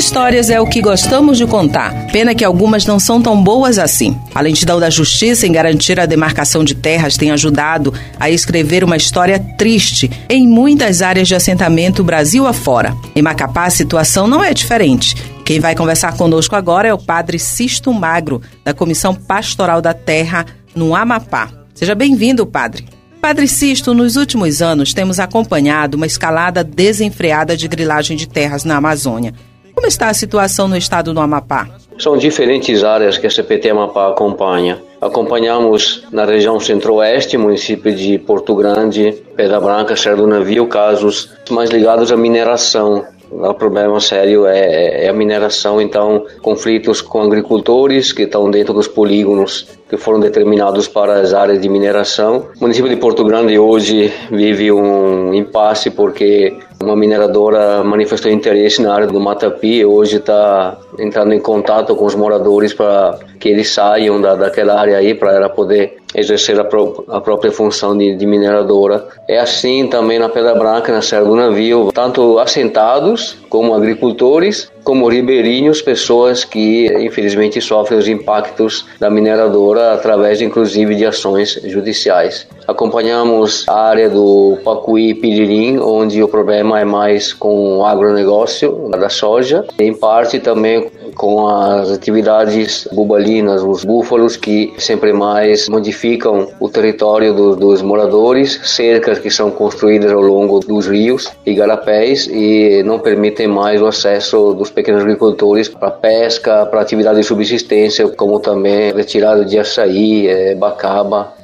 Histórias 0.04 0.50
é 0.50 0.61
o 0.61 0.66
que 0.66 0.82
gostamos 0.82 1.38
de 1.38 1.46
contar. 1.46 2.08
Pena 2.12 2.34
que 2.34 2.44
algumas 2.44 2.84
não 2.84 3.00
são 3.00 3.23
tão 3.23 3.42
boas 3.42 3.78
assim. 3.78 4.14
A 4.34 4.40
lentidão 4.42 4.78
da 4.78 4.90
justiça 4.90 5.46
em 5.46 5.52
garantir 5.52 5.99
a 5.99 6.04
demarcação 6.04 6.62
de 6.62 6.75
terras 6.75 7.16
tem 7.16 7.30
ajudado 7.30 7.92
a 8.20 8.28
escrever 8.28 8.84
uma 8.84 8.99
história 8.99 9.38
triste 9.56 10.11
em 10.28 10.46
muitas 10.46 11.00
áreas 11.00 11.26
de 11.26 11.34
assentamento 11.34 12.04
Brasil 12.04 12.46
afora. 12.46 12.94
Em 13.16 13.23
Macapá, 13.23 13.64
a 13.64 13.70
situação 13.70 14.26
não 14.26 14.44
é 14.44 14.52
diferente. 14.52 15.16
Quem 15.42 15.58
vai 15.58 15.75
conversar 15.75 16.14
conosco 16.18 16.54
agora 16.54 16.87
é 16.87 16.92
o 16.92 16.99
padre 16.99 17.38
Sisto 17.38 17.90
Magro, 17.90 18.42
da 18.62 18.75
Comissão 18.75 19.14
Pastoral 19.14 19.80
da 19.80 19.94
Terra, 19.94 20.44
no 20.75 20.94
Amapá. 20.94 21.49
Seja 21.75 21.94
bem-vindo, 21.94 22.46
padre. 22.46 22.84
Padre 23.23 23.49
Sisto, 23.49 23.94
nos 23.94 24.16
últimos 24.16 24.61
anos 24.61 24.92
temos 24.92 25.18
acompanhado 25.18 25.96
uma 25.96 26.06
escalada 26.06 26.62
desenfreada 26.62 27.56
de 27.56 27.66
grilagem 27.66 28.18
de 28.18 28.28
terras 28.28 28.64
na 28.64 28.76
Amazônia. 28.76 29.32
Como 29.75 29.87
está 29.87 30.09
a 30.09 30.14
situação 30.14 30.69
no 30.69 30.76
estado 30.76 31.12
do 31.12 31.21
Amapá? 31.21 31.69
São 31.99 32.16
diferentes 32.16 32.83
áreas 32.83 33.19
que 33.19 33.26
a 33.26 33.31
CPT 33.31 33.71
Amapá 33.71 34.09
acompanha. 34.09 34.83
Acompanhamos 35.00 36.07
na 36.11 36.25
região 36.25 36.59
centro-oeste, 36.59 37.37
município 37.37 37.95
de 37.95 38.19
Porto 38.19 38.54
Grande, 38.54 39.12
Pedra 39.37 39.61
Branca, 39.61 39.95
Serra 39.95 40.16
do 40.16 40.26
Navio, 40.26 40.66
casos 40.66 41.31
mais 41.50 41.71
ligados 41.71 42.11
à 42.11 42.16
mineração, 42.16 43.04
o 43.35 43.55
problema 43.55 44.00
sério 44.00 44.47
é, 44.47 45.05
é, 45.05 45.09
a 45.09 45.12
mineração, 45.12 45.81
então 45.81 46.25
conflitos 46.41 47.00
com 47.00 47.23
agricultores 47.23 48.12
que 48.12 48.23
estão 48.23 48.50
dentro 48.50 48.73
dos 48.73 48.87
polígonos 48.87 49.67
que 49.88 49.97
foram 49.97 50.21
determinados 50.21 50.88
para 50.88 51.21
as 51.21 51.35
áreas 51.35 51.61
de 51.61 51.69
mineração. 51.69 52.47
O 52.57 52.61
município 52.62 52.88
de 52.88 52.97
Porto 52.97 53.25
Grande 53.25 53.59
hoje 53.59 54.12
vive 54.31 54.73
um 54.73 55.35
impasse 55.35 55.91
porque 55.91 56.57
uma 56.83 56.97
mineradora 56.97 57.83
manifestou 57.85 58.31
interesse 58.31 58.83
na 58.83 58.95
área 58.95 59.07
do 59.07 59.21
Matapi 59.21 59.79
e 59.79 59.85
hoje 59.85 60.17
está 60.17 60.79
entrando 60.99 61.33
em 61.33 61.41
contato 61.41 61.95
com 61.97 62.05
os 62.05 62.14
moradores 62.14 62.73
para 62.73 63.19
que 63.38 63.49
eles 63.49 63.71
saiam 63.71 64.21
da, 64.21 64.35
daquela 64.35 64.81
área 64.81 64.97
aí 64.97 65.14
para 65.14 65.33
ela 65.33 65.49
poder 65.49 66.03
exercer 66.14 66.59
a, 66.61 66.64
pró 66.64 67.04
a 67.09 67.21
própria 67.21 67.50
função 67.50 67.97
de, 67.97 68.14
de, 68.14 68.26
mineradora. 68.26 69.06
É 69.28 69.38
assim 69.38 69.87
também 69.87 70.18
na 70.18 70.28
Pedra 70.28 70.54
Branca, 70.54 70.92
na 70.92 71.02
Serra 71.02 71.25
do 71.25 71.35
Navio, 71.35 71.90
tanto 71.92 72.38
assentados 72.38 73.37
como 73.49 73.75
agricultores, 73.75 74.71
como 74.83 75.09
ribeirinhos, 75.09 75.80
pessoas 75.80 76.44
que 76.44 76.87
infelizmente 77.00 77.61
sofrem 77.61 77.99
os 77.99 78.06
impactos 78.06 78.87
da 79.00 79.09
mineradora 79.09 79.94
através 79.94 80.42
inclusive 80.42 80.94
de 80.94 81.06
ações 81.06 81.59
judiciais. 81.64 82.47
Acompanhamos 82.66 83.64
a 83.68 83.88
área 83.88 84.11
do 84.11 84.59
Pacuí 84.64 85.11
e 85.11 85.14
Piririm, 85.14 85.78
onde 85.78 86.23
o 86.23 86.28
problema 86.28 86.80
é 86.80 86.85
mais 86.85 87.33
com 87.33 87.78
o 87.78 87.85
agronegócio 87.85 88.88
da 88.90 89.09
soja, 89.09 89.64
em 89.78 89.94
parte 89.94 90.38
também 90.38 90.90
com 91.14 91.49
as 91.49 91.90
atividades 91.90 92.88
bubalinas, 92.92 93.62
os 93.62 93.85
búfalos 93.85 94.37
que 94.37 94.73
sempre 94.78 95.12
mais 95.12 95.68
modificam 95.68 96.49
o 96.61 96.68
território 96.68 97.35
do, 97.35 97.56
dos 97.56 97.83
moradores, 97.83 98.61
cercas 98.64 99.18
que 99.18 99.30
são 99.30 99.50
construídas 99.50 100.12
ao 100.12 100.21
longo 100.21 100.61
dos 100.61 100.87
rios 100.87 101.30
e 101.44 101.54
garapés 101.54 102.26
e 102.26 102.83
não 102.85 102.99
permitem 102.99 103.47
mais 103.47 103.80
o 103.80 103.87
acesso 103.87 104.54
dos 104.54 104.71
pequenos 104.71 105.02
agricultores 105.02 105.68
para 105.68 105.90
pesca, 105.90 106.66
para 106.66 106.80
atividade 106.80 107.18
de 107.18 107.25
subsistência, 107.25 108.09
como 108.09 108.40
também 108.40 108.92
retirada 108.92 109.44
de 109.44 109.59
açaí, 109.59 110.26
é, 110.28 110.54
bacaba, 110.54 111.35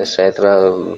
etc., 0.00 0.44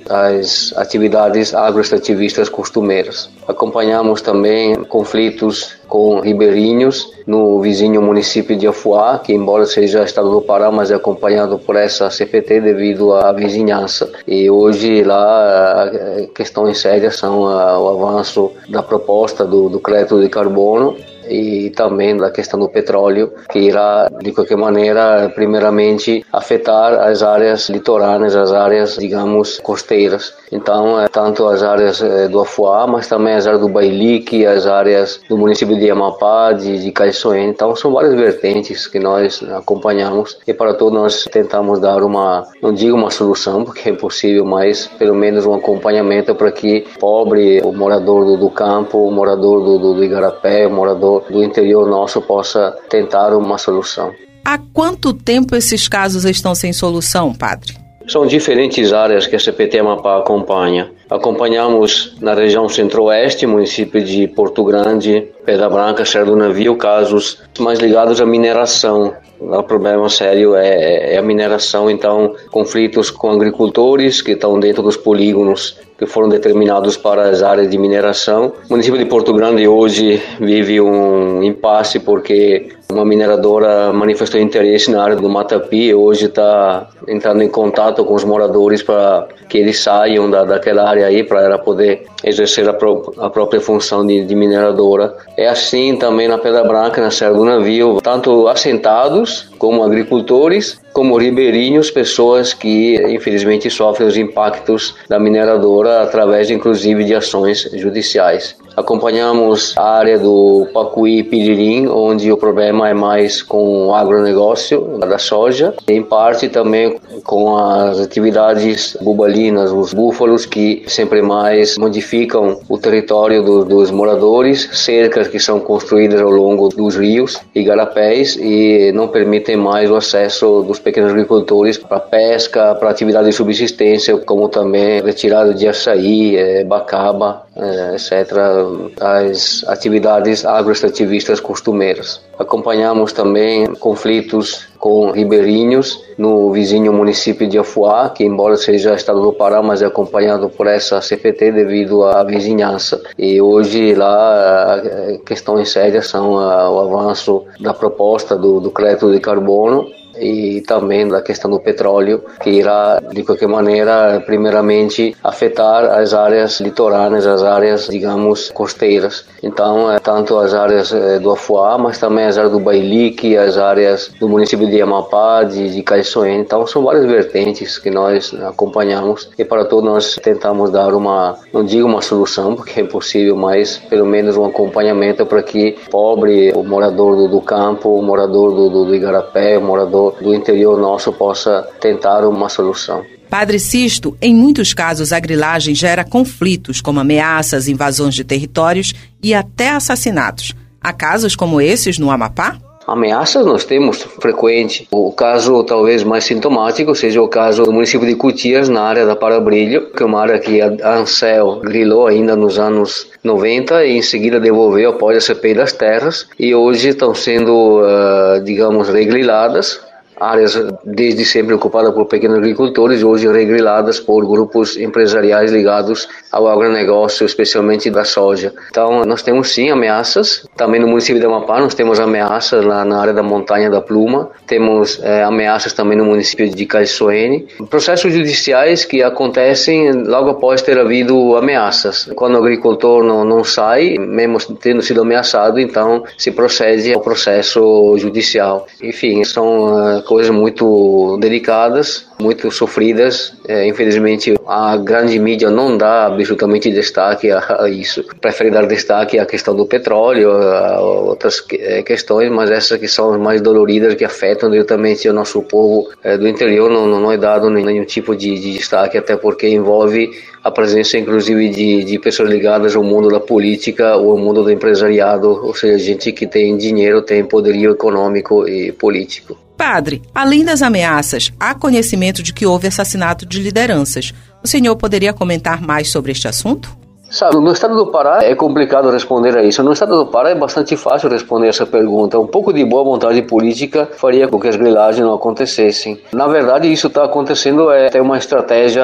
as 0.09 0.73
atividades 0.77 1.55
agroextrativistas 1.55 2.49
costumeiras. 2.49 3.29
Acompanhamos 3.47 4.23
também 4.23 4.75
conflitos 4.85 5.77
com 5.89 6.21
ribeirinhos 6.21 7.13
no 7.27 7.61
vizinho 7.61 8.01
município 8.01 8.57
de 8.57 8.67
Afuá, 8.67 9.19
que 9.19 9.33
embora 9.33 9.67
seja 9.67 10.05
estado 10.05 10.31
do 10.31 10.41
Pará, 10.41 10.71
mas 10.71 10.91
é 10.91 10.95
acompanhado 10.95 11.59
por 11.59 11.77
essa 11.77 12.09
CPT 12.09 12.61
devido 12.61 13.13
à 13.13 13.33
vizinhança. 13.33 14.11
E 14.27 14.49
hoje 14.49 15.03
lá 15.03 15.85
a 15.85 16.27
questão 16.35 16.73
séria 16.75 17.11
são 17.11 17.41
o 17.43 17.89
avanço 17.89 18.53
da 18.69 18.83
proposta 18.83 19.45
do, 19.45 19.69
do 19.69 19.79
crédito 19.79 20.21
de 20.21 20.29
carbono 20.29 20.97
e 21.33 21.71
também 21.71 22.17
da 22.17 22.31
questão 22.31 22.61
do 22.61 22.69
petróleo, 22.69 23.33
que 23.51 23.59
irá, 23.59 24.11
de 24.21 24.33
qualquer 24.33 24.57
maneira, 24.57 25.33
primeiramente 25.35 26.25
afetar 26.33 26.95
as 26.95 27.23
áreas 27.23 27.69
litorâneas, 27.69 28.37
as 28.37 28.53
áreas, 28.53 28.97
digamos, 28.97 29.59
costeiras. 29.61 30.35
Então, 30.51 31.01
é, 31.01 31.09
tanto 31.09 31.47
as 31.49 31.63
áreas 31.63 32.03
é, 32.03 32.29
do 32.29 32.41
Afuá, 32.41 32.87
mas 32.87 33.07
também 33.07 33.35
as 33.35 33.47
áreas 33.47 33.63
do 33.63 33.69
Bailique, 33.69 34.45
as 34.45 34.67
áreas 34.67 35.21
do 35.29 35.39
município 35.39 35.79
de 35.79 35.91
Amapá, 35.91 36.53
de, 36.53 36.79
de 36.79 36.93
Caiçoene. 36.93 37.51
Então, 37.51 37.75
são 37.75 37.93
várias 37.93 38.15
vertentes 38.15 38.87
que 38.87 38.99
nós 38.99 39.43
acompanhamos 39.55 40.39
e 40.47 40.53
para 40.53 40.75
todos 40.75 40.93
nós 40.93 41.25
tentamos 41.25 41.81
dar 41.81 42.03
uma, 42.03 42.47
não 42.63 42.73
digo 42.73 42.97
uma 42.97 43.11
solução, 43.11 43.65
porque 43.65 43.89
é 43.89 43.93
impossível, 43.93 44.45
mas 44.45 44.87
pelo 44.87 45.15
menos 45.15 45.47
um 45.47 45.55
acompanhamento 45.55 46.35
para 46.35 46.53
que 46.53 46.85
pobre, 47.01 47.61
o 47.63 47.73
morador 47.73 48.25
do, 48.25 48.37
do 48.37 48.51
campo, 48.51 48.99
o 48.99 49.11
morador 49.11 49.63
do, 49.65 49.79
do, 49.79 49.95
do 49.95 50.05
Igarapé, 50.05 50.67
o 50.67 50.71
morador 50.71 51.22
do 51.31 51.43
interior 51.43 51.89
nosso 51.89 52.21
possa 52.21 52.77
tentar 52.89 53.35
uma 53.35 53.59
solução. 53.59 54.13
Há 54.45 54.59
quanto 54.73 55.13
tempo 55.13 55.55
esses 55.55 55.87
casos 55.87 56.25
estão 56.25 56.55
sem 56.55 56.73
solução, 56.73 57.33
padre? 57.33 57.83
São 58.09 58.27
diferentes 58.27 58.93
áreas 58.93 59.27
que 59.27 59.37
a 59.37 59.39
CPT 59.39 59.79
Amapá 59.79 60.19
acompanha. 60.19 60.91
Acompanhamos 61.09 62.17
na 62.21 62.35
região 62.35 62.69
centro-oeste, 62.69 63.47
município 63.47 64.03
de 64.03 64.27
Porto 64.27 64.65
Grande, 64.65 65.29
Pedra 65.45 65.69
Branca, 65.69 66.05
Serra 66.05 66.25
do 66.25 66.37
Navio, 66.37 66.77
casos 66.77 67.43
mais 67.59 67.79
ligados 67.79 68.21
à 68.21 68.27
mineração. 68.27 69.15
O 69.39 69.63
problema 69.63 70.09
sério 70.09 70.55
é, 70.57 71.15
é 71.15 71.19
a 71.19 71.23
mineração, 71.23 71.91
então 71.91 72.35
conflitos 72.51 73.11
com 73.11 73.31
agricultores 73.31 74.21
que 74.21 74.33
estão 74.33 74.59
dentro 74.59 74.83
dos 74.83 74.97
polígonos 74.97 75.79
que 76.03 76.07
foram 76.07 76.29
determinados 76.29 76.97
para 76.97 77.29
as 77.29 77.45
áreas 77.45 77.71
de 77.71 77.79
mineração. 77.79 78.55
O 78.69 78.73
município 78.73 78.99
de 78.99 79.05
Porto 79.05 79.33
Grande 79.33 79.69
hoje 79.69 80.21
vive 80.41 80.81
um 80.81 81.45
impasse 81.45 82.01
porque 82.01 82.71
uma 82.91 83.05
mineradora 83.05 83.93
manifestou 83.93 84.41
interesse 84.41 84.91
na 84.91 85.03
área 85.03 85.15
do 85.15 85.29
Matapi 85.29 85.85
e 85.87 85.95
hoje 85.95 86.27
está 86.27 86.89
entrando 87.07 87.43
em 87.43 87.49
contato 87.49 88.05
com 88.05 88.15
os 88.15 88.25
moradores 88.25 88.83
para 88.83 89.29
que 89.49 89.59
eles 89.59 89.79
saiam 89.79 90.29
da, 90.29 90.45
daquela 90.45 90.89
área 90.89 91.07
aí 91.07 91.23
para 91.23 91.41
ela 91.41 91.59
poder 91.59 92.05
exercer 92.25 92.69
a, 92.69 92.73
pró 92.73 93.13
a 93.19 93.31
própria 93.31 93.61
função 93.61 94.05
de, 94.05 94.25
de, 94.25 94.35
mineradora. 94.35 95.15
É 95.37 95.49
assim 95.49 95.97
também 95.97 96.27
na 96.27 96.37
Pedra 96.37 96.65
Branca, 96.65 97.01
na 97.01 97.13
Serra 97.13 97.35
do 97.35 97.45
Navio, 97.45 98.01
tanto 98.03 98.49
assentados 98.49 99.49
como 99.57 99.85
agricultores, 99.85 100.81
como 100.93 101.17
ribeirinhos, 101.17 101.91
pessoas 101.91 102.53
que 102.53 102.97
infelizmente 103.09 103.71
sofrem 103.71 104.07
os 104.09 104.17
impactos 104.17 104.95
da 105.09 105.19
mineradora 105.19 106.03
através 106.03 106.51
inclusive 106.51 107.05
de 107.05 107.15
ações 107.15 107.69
judiciais. 107.75 108.57
Acompanhamos 108.77 109.75
a 109.77 109.83
área 109.83 110.19
do 110.19 110.67
Pacuí 110.73 111.19
e 111.19 111.23
Piririm, 111.23 111.87
onde 111.89 112.33
o 112.33 112.37
problema 112.37 112.89
é 112.89 112.95
mais 112.95 113.43
com 113.43 113.89
o 113.89 113.95
agronegócio 113.95 114.99
da 114.99 115.19
soja, 115.19 115.75
em 115.89 116.03
parte 116.03 116.49
também 116.49 116.99
com 117.25 117.57
as 117.57 118.01
atividades 118.01 118.97
bubalinas, 119.01 119.73
os 119.73 119.93
búfalos 119.93 120.47
que 120.47 120.83
sempre 120.87 121.23
mais 121.23 121.77
modificam 121.77 122.61
o 122.69 122.79
território 122.79 123.43
do, 123.43 123.65
dos 123.65 123.91
moradores, 123.91 124.69
cercas 124.73 125.29
que 125.29 125.39
são 125.39 125.61
construídas 125.61 126.21
ao 126.21 126.31
longo 126.31 126.69
dos 126.69 126.97
rios 126.97 127.41
e 127.55 127.63
garapés 127.63 128.37
e 128.37 128.93
não 128.93 129.09
permitem 129.09 129.57
mais 129.57 129.91
o 129.91 129.97
acesso 129.97 130.63
dos 130.63 130.79
pequenos 130.79 131.11
agricultores 131.11 131.77
para 131.77 132.01
pesca, 132.01 132.75
para 132.75 132.91
atividade 132.91 133.27
de 133.27 133.33
subsistência, 133.33 134.17
como 134.19 134.49
também 134.49 135.03
retirada 135.03 135.53
de 135.53 135.69
açaí, 135.69 136.37
é, 136.37 136.65
bacaba, 136.65 137.47
é, 137.57 137.95
etc., 137.95 138.62
as 139.01 139.65
atividades 139.67 140.45
agroextrativistas 140.45 141.41
costumeiras. 141.41 142.21
Acompanhamos 142.39 143.13
também 143.13 143.75
conflitos 143.75 144.69
com 144.79 145.11
ribeirinhos 145.13 146.03
no 146.19 146.51
vizinho 146.53 146.93
município 146.93 147.47
de 147.47 147.59
Afuá, 147.59 148.11
que 148.11 148.25
embora 148.25 148.57
seja 148.57 148.95
estado 148.95 149.23
do 149.23 149.33
Pará, 149.33 149.63
mas 149.63 149.81
é 149.81 149.87
acompanhado 149.87 150.49
por 150.51 150.67
essa 150.67 151.01
CPT 151.01 151.53
devido 151.53 152.03
à 152.03 152.25
vizinhança. 152.25 153.01
E 153.17 153.41
hoje 153.41 153.95
lá 153.95 154.75
a 154.75 155.19
questão 155.25 155.63
séria 155.65 156.03
são 156.03 156.33
o 156.33 156.79
avanço 156.81 157.45
da 157.61 157.73
proposta 157.73 158.37
do, 158.37 158.61
do 158.61 158.71
crédito 158.71 159.13
de 159.13 159.21
carbono 159.21 159.89
e 160.23 160.61
também 160.63 161.09
da 161.09 161.21
questão 161.21 161.51
do 161.51 161.59
petróleo, 161.61 162.25
que 162.41 162.51
irá, 162.51 163.01
de 163.13 163.23
qualquer 163.25 163.49
maneira, 163.49 164.23
primeiramente 164.25 165.17
afetar 165.23 165.85
as 165.85 166.15
áreas 166.15 166.61
litorâneas, 166.61 167.27
as 167.27 167.43
áreas, 167.43 167.89
digamos, 167.89 168.51
costeiras. 168.51 169.25
Então, 169.43 169.91
é, 169.91 169.99
tanto 169.99 170.39
as 170.39 170.55
áreas 170.55 170.93
é, 170.93 171.19
do 171.19 171.33
Afuá, 171.33 171.77
mas 171.77 171.99
também 171.99 172.25
as 172.25 172.39
áreas 172.39 172.53
do 172.53 172.61
Bailique, 172.61 173.37
as 173.37 173.59
áreas 173.59 174.11
do 174.21 174.29
município 174.29 174.69
de 174.69 174.81
Amapá, 174.81 175.43
de, 175.43 175.71
de 175.75 175.83
Caiçoene. 175.83 176.43
Então, 176.43 176.67
são 176.67 176.85
várias 176.85 177.05
vertentes 177.05 177.79
que 177.79 177.91
nós 177.91 178.33
acompanhamos 178.43 179.29
e 179.37 179.45
para 179.45 179.65
todos 179.65 179.85
nós 179.85 180.15
tentamos 180.23 180.71
dar 180.71 180.95
uma, 180.95 181.37
não 181.53 181.65
digo 181.65 181.89
uma 181.89 182.01
solução, 182.01 182.55
porque 182.55 182.81
é 182.81 182.83
impossível, 182.83 183.37
mas 183.37 183.79
pelo 183.79 184.07
menos 184.07 184.37
um 184.37 184.45
acompanhamento 184.45 185.27
para 185.27 185.43
que 185.43 185.77
pobre, 185.91 186.53
o 186.55 186.63
morador 186.63 187.17
do, 187.17 187.29
do 187.29 187.41
campo, 187.41 187.89
o 187.99 188.03
morador 188.03 188.55
do, 188.55 188.71
do, 188.71 188.85
do 188.85 188.95
Igarapé, 188.95 189.59
o 189.59 189.63
morador 189.63 190.12
do 190.21 190.35
interior 190.35 190.79
nosso 190.79 191.13
possa 191.13 191.69
tentar 191.81 192.27
uma 192.27 192.49
solução. 192.49 193.05
Padre 193.33 193.59
Sisto, 193.59 194.15
em 194.21 194.35
muitos 194.35 194.75
casos 194.75 195.11
a 195.11 195.19
grilagem 195.19 195.75
gera 195.75 196.05
conflitos, 196.05 196.83
como 196.83 197.01
ameaças, 197.01 197.67
invasões 197.67 198.15
de 198.15 198.25
territórios 198.25 198.93
e 199.23 199.33
até 199.33 199.71
assassinatos. 199.71 200.55
Há 200.83 200.93
casos 200.93 201.35
como 201.35 201.59
esses 201.59 201.99
no 201.99 202.11
Amapá? 202.11 202.59
Ameaças 202.87 203.47
nós 203.47 203.65
temos 203.65 204.03
frequente. 204.03 204.87
O 204.91 205.13
caso 205.13 205.63
talvez 205.65 206.03
mais 206.03 206.25
sintomático 206.25 206.95
seja 206.95 207.23
o 207.23 207.29
caso 207.29 207.63
do 207.65 207.73
município 207.73 208.07
de 208.07 208.17
Cutias, 208.17 208.69
na 208.69 208.83
área 208.83 209.07
da 209.07 209.17
Parabrilho, 209.17 209.93
que 209.93 210.03
é 210.03 210.07
uma 210.07 210.21
área 210.21 210.39
que 210.39 210.61
a 210.61 210.99
Ansel 210.99 211.61
grilou 211.61 212.07
ainda 212.07 212.37
nos 212.37 212.59
anos 212.59 213.07
90 213.25 213.87
e 213.87 213.97
em 213.97 214.03
seguida 214.03 214.41
devolveu 214.41 214.91
após 214.91 215.17
a 215.17 215.21
CPI 215.21 215.55
das 215.55 215.73
terras 215.73 216.29
e 216.39 216.55
hoje 216.55 216.89
estão 216.89 217.15
sendo, 217.15 217.81
uh, 217.81 218.43
digamos, 218.45 218.89
regriladas 218.89 219.81
áreas 220.23 220.59
desde 220.85 221.25
sempre 221.25 221.55
ocupadas 221.55 221.93
por 221.93 222.07
pequenos 222.07 222.39
agricultores, 222.39 223.03
hoje 223.03 223.29
regriladas 223.29 223.99
por 223.99 224.25
grupos 224.27 224.77
empresariais 224.77 225.51
ligados 225.51 226.09
ao 226.31 226.49
agronegócio, 226.49 227.27
especialmente 227.27 227.91
da 227.91 228.05
soja. 228.05 228.53
Então, 228.71 229.05
nós 229.05 229.23
temos 229.23 229.53
sim 229.53 229.71
ameaças. 229.71 230.47
Também 230.57 230.81
no 230.81 230.87
município 230.87 231.21
de 231.21 231.27
Amapá, 231.27 231.61
nós 231.61 231.75
temos 231.75 231.99
ameaças 231.99 232.65
lá 232.65 232.85
na 232.85 233.01
área 233.01 233.13
da 233.13 233.23
Montanha 233.23 233.69
da 233.69 233.81
Pluma, 233.81 234.31
temos 234.47 235.01
é, 235.03 235.23
ameaças 235.25 235.73
também 235.73 235.99
no 235.99 236.05
município 236.05 236.49
de 236.49 236.67
Caixoene. 236.67 237.47
Processos 237.69 238.13
judiciais 238.13 238.85
que 238.85 239.03
acontecem 239.03 239.93
logo 239.93 240.31
após 240.31 240.63
ter 240.63 240.79
havido 240.79 241.37
ameaças. 241.37 242.11
Quando 242.15 242.37
o 242.37 242.39
agricultor 242.39 243.03
não, 243.03 243.25
não 243.25 243.43
sai, 243.45 243.99
mesmo 243.99 244.39
tendo 244.61 244.83
sido 244.83 245.03
ameaçado, 245.03 245.59
então 245.59 246.05
se 246.17 246.31
procede 246.31 246.95
ao 246.95 247.01
processo 247.01 247.97
judicial. 247.99 248.67
Enfim, 248.83 249.25
são 249.25 249.99
uh, 249.99 250.03
coisas 250.13 250.31
muito 250.31 251.17
delicadas, 251.19 252.07
muito 252.21 252.51
sofridas. 252.51 253.35
É, 253.49 253.67
infelizmente, 253.67 254.35
a 254.47 254.77
grande 254.77 255.19
mídia 255.19 255.49
não 255.49 255.79
dá 255.79 256.05
absolutamente 256.05 256.71
destaque 256.71 257.31
a, 257.31 257.67
isso. 257.67 258.05
Prefere 258.21 258.51
dar 258.51 258.67
destaque 258.67 259.19
à 259.19 259.25
questão 259.25 259.57
do 259.57 259.65
petróleo, 259.65 260.31
a 260.33 260.83
outras 260.83 261.43
é, 261.53 261.83
questões, 261.83 262.31
mas 262.31 262.51
essas 262.51 262.79
que 262.79 262.87
são 262.87 263.19
mais 263.19 263.41
doloridas, 263.41 263.95
que 263.95 264.05
afetam 264.05 264.51
diretamente 264.51 265.09
o 265.09 265.15
nosso 265.15 265.41
povo 265.45 265.89
é, 266.05 266.19
do 266.19 266.29
interior, 266.29 266.69
não, 266.71 266.87
não 266.87 267.11
é 267.11 267.17
dado 267.17 267.49
nenhum 267.49 267.87
tipo 267.87 268.15
de, 268.15 268.39
de 268.39 268.53
destaque, 268.53 268.99
até 268.99 269.17
porque 269.17 269.49
envolve 269.49 270.11
a 270.45 270.51
presença 270.51 270.99
inclusive 270.99 271.49
de, 271.49 271.85
de 271.85 271.99
pessoas 271.99 272.29
ligadas 272.29 272.77
ao 272.77 272.83
mundo 272.83 273.09
da 273.09 273.21
política 273.21 273.97
ou 273.97 274.11
ao 274.11 274.19
mundo 274.19 274.43
do 274.43 274.51
empresariado, 274.51 275.29
ou 275.29 275.55
seja, 275.55 275.79
gente 275.79 276.13
que 276.13 276.27
tem 276.27 276.55
dinheiro, 276.57 277.01
tem 277.01 277.25
poderio 277.25 277.71
econômico 277.71 278.47
e 278.47 278.73
político. 278.73 279.39
Padre, 279.65 280.03
além 280.13 280.45
das 280.45 280.61
ameaças, 280.61 281.33
há 281.39 281.55
conhecimento 281.55 282.21
de 282.21 282.33
que 282.33 282.45
houve 282.45 282.67
assassinato 282.67 283.25
de 283.25 283.41
lideranças. 283.41 284.13
O 284.43 284.49
senhor 284.49 284.75
poderia 284.75 285.13
comentar 285.13 285.63
mais 285.63 285.89
sobre 285.89 286.11
este 286.11 286.27
assunto? 286.27 286.82
Sabe, 287.13 287.37
no 287.37 287.53
estado 287.53 287.77
do 287.77 287.89
Pará 287.89 288.21
é 288.25 288.35
complicado 288.35 288.89
responder 288.89 289.37
a 289.37 289.43
isso. 289.43 289.63
No 289.63 289.75
estado 289.75 289.99
do 289.99 290.07
Pará 290.07 290.31
é 290.31 290.35
bastante 290.35 290.79
fácil 290.79 291.11
responder 291.11 291.49
essa 291.49 291.67
pergunta. 291.67 292.19
Um 292.19 292.27
pouco 292.27 292.55
de 292.55 292.65
boa 292.65 292.83
vontade 292.83 293.21
política 293.21 293.87
faria 293.99 294.27
com 294.27 294.41
que 294.41 294.49
as 294.49 294.57
grilagens 294.57 295.05
não 295.05 295.13
acontecessem. 295.13 296.01
Na 296.11 296.27
verdade, 296.27 296.73
isso 296.73 296.87
está 296.87 297.05
acontecendo 297.05 297.71
é 297.71 297.91
ter 297.91 298.01
uma 298.01 298.17
estratégia 298.17 298.83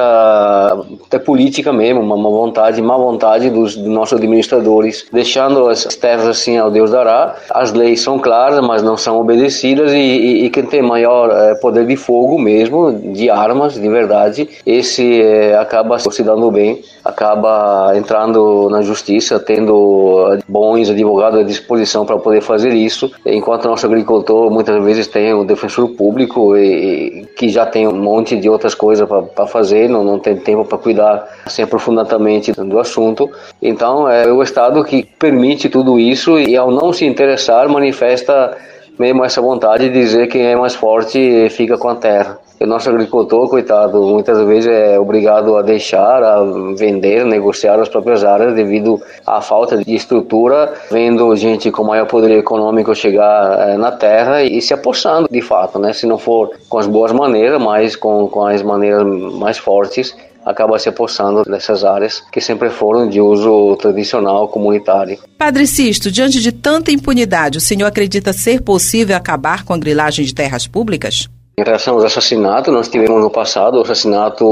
até 1.06 1.18
política 1.18 1.72
mesmo, 1.72 2.02
uma 2.02 2.18
má 2.18 2.28
vontade, 2.28 2.82
má 2.82 2.98
vontade 2.98 3.48
dos, 3.48 3.74
dos 3.74 3.88
nossos 3.88 4.18
administradores, 4.18 5.06
deixando 5.10 5.66
as 5.66 5.84
terras 5.84 6.26
assim 6.26 6.58
ao 6.58 6.70
Deus 6.70 6.90
dará. 6.90 7.34
As 7.48 7.72
leis 7.72 8.02
são 8.02 8.18
claras, 8.18 8.60
mas 8.60 8.82
não 8.82 8.98
são 8.98 9.18
obedecidas 9.18 9.90
e, 9.90 9.96
e, 9.96 10.44
e 10.44 10.50
quem 10.50 10.66
tem 10.66 10.82
maior 10.82 11.30
é, 11.30 11.54
poder 11.54 11.86
de 11.86 11.96
fogo 11.96 12.38
mesmo, 12.38 12.92
de 12.92 13.30
armas, 13.30 13.72
de 13.72 13.88
verdade, 13.88 14.46
esse 14.66 15.22
é, 15.22 15.56
acaba 15.56 15.98
se 15.98 16.22
dando 16.22 16.50
bem, 16.50 16.82
acaba 17.02 17.96
entrando 17.96 18.17
entrando 18.18 18.68
na 18.68 18.82
justiça, 18.82 19.38
tendo 19.38 20.38
bons 20.48 20.90
advogados 20.90 21.40
à 21.40 21.42
disposição 21.42 22.04
para 22.04 22.18
poder 22.18 22.40
fazer 22.40 22.72
isso, 22.72 23.10
enquanto 23.24 23.68
nosso 23.68 23.86
agricultor 23.86 24.50
muitas 24.50 24.82
vezes 24.82 25.06
tem 25.06 25.32
o 25.32 25.44
defensor 25.44 25.90
público 25.90 26.56
e, 26.56 27.22
e 27.22 27.26
que 27.36 27.48
já 27.48 27.64
tem 27.64 27.86
um 27.86 27.94
monte 27.94 28.36
de 28.36 28.48
outras 28.48 28.74
coisas 28.74 29.08
para 29.08 29.46
fazer, 29.46 29.88
não, 29.88 30.02
não 30.02 30.18
tem 30.18 30.36
tempo 30.36 30.64
para 30.64 30.78
cuidar 30.78 31.28
assim 31.46 31.62
aprofundadamente 31.62 32.52
do 32.52 32.78
assunto. 32.78 33.30
Então 33.62 34.08
é 34.08 34.26
o 34.30 34.42
Estado 34.42 34.82
que 34.84 35.04
permite 35.18 35.68
tudo 35.68 35.98
isso 35.98 36.38
e 36.38 36.56
ao 36.56 36.70
não 36.70 36.92
se 36.92 37.04
interessar 37.04 37.68
manifesta 37.68 38.56
mesmo 38.98 39.24
essa 39.24 39.40
vontade 39.40 39.88
de 39.88 39.94
dizer 39.94 40.26
quem 40.26 40.42
é 40.42 40.56
mais 40.56 40.74
forte 40.74 41.48
fica 41.50 41.78
com 41.78 41.88
a 41.88 41.94
terra. 41.94 42.47
O 42.60 42.66
nosso 42.66 42.90
agricultor, 42.90 43.48
coitado, 43.48 44.02
muitas 44.02 44.44
vezes 44.44 44.66
é 44.66 44.98
obrigado 44.98 45.56
a 45.56 45.62
deixar, 45.62 46.22
a 46.22 46.42
vender, 46.76 47.24
negociar 47.24 47.78
as 47.78 47.88
próprias 47.88 48.24
áreas 48.24 48.54
devido 48.54 49.00
à 49.24 49.40
falta 49.40 49.76
de 49.76 49.94
estrutura, 49.94 50.74
vendo 50.90 51.34
gente 51.36 51.70
com 51.70 51.84
maior 51.84 52.06
poder 52.06 52.36
econômico 52.36 52.94
chegar 52.96 53.68
é, 53.68 53.76
na 53.76 53.92
terra 53.92 54.42
e 54.42 54.60
se 54.60 54.74
apossando 54.74 55.28
de 55.30 55.40
fato, 55.40 55.78
né? 55.78 55.92
Se 55.92 56.04
não 56.04 56.18
for 56.18 56.50
com 56.68 56.78
as 56.78 56.86
boas 56.88 57.12
maneiras, 57.12 57.62
mas 57.62 57.94
com, 57.94 58.26
com 58.28 58.44
as 58.44 58.60
maneiras 58.60 59.04
mais 59.34 59.56
fortes, 59.56 60.16
acaba 60.44 60.78
se 60.78 60.88
apossando 60.88 61.44
dessas 61.44 61.84
áreas 61.84 62.22
que 62.32 62.40
sempre 62.40 62.70
foram 62.70 63.08
de 63.08 63.20
uso 63.20 63.76
tradicional 63.76 64.48
comunitário. 64.48 65.18
Padre 65.36 65.66
Sisto, 65.66 66.10
diante 66.10 66.40
de 66.40 66.50
tanta 66.50 66.90
impunidade, 66.90 67.58
o 67.58 67.60
senhor 67.60 67.86
acredita 67.86 68.32
ser 68.32 68.62
possível 68.62 69.16
acabar 69.16 69.64
com 69.64 69.74
a 69.74 69.78
grilagem 69.78 70.24
de 70.24 70.34
terras 70.34 70.66
públicas? 70.66 71.28
Em 71.58 71.64
relação 71.64 71.94
aos 71.94 72.04
assassinatos, 72.04 72.72
nós 72.72 72.86
tivemos 72.86 73.20
no 73.20 73.30
passado 73.30 73.78
o 73.78 73.80
assassinato 73.80 74.44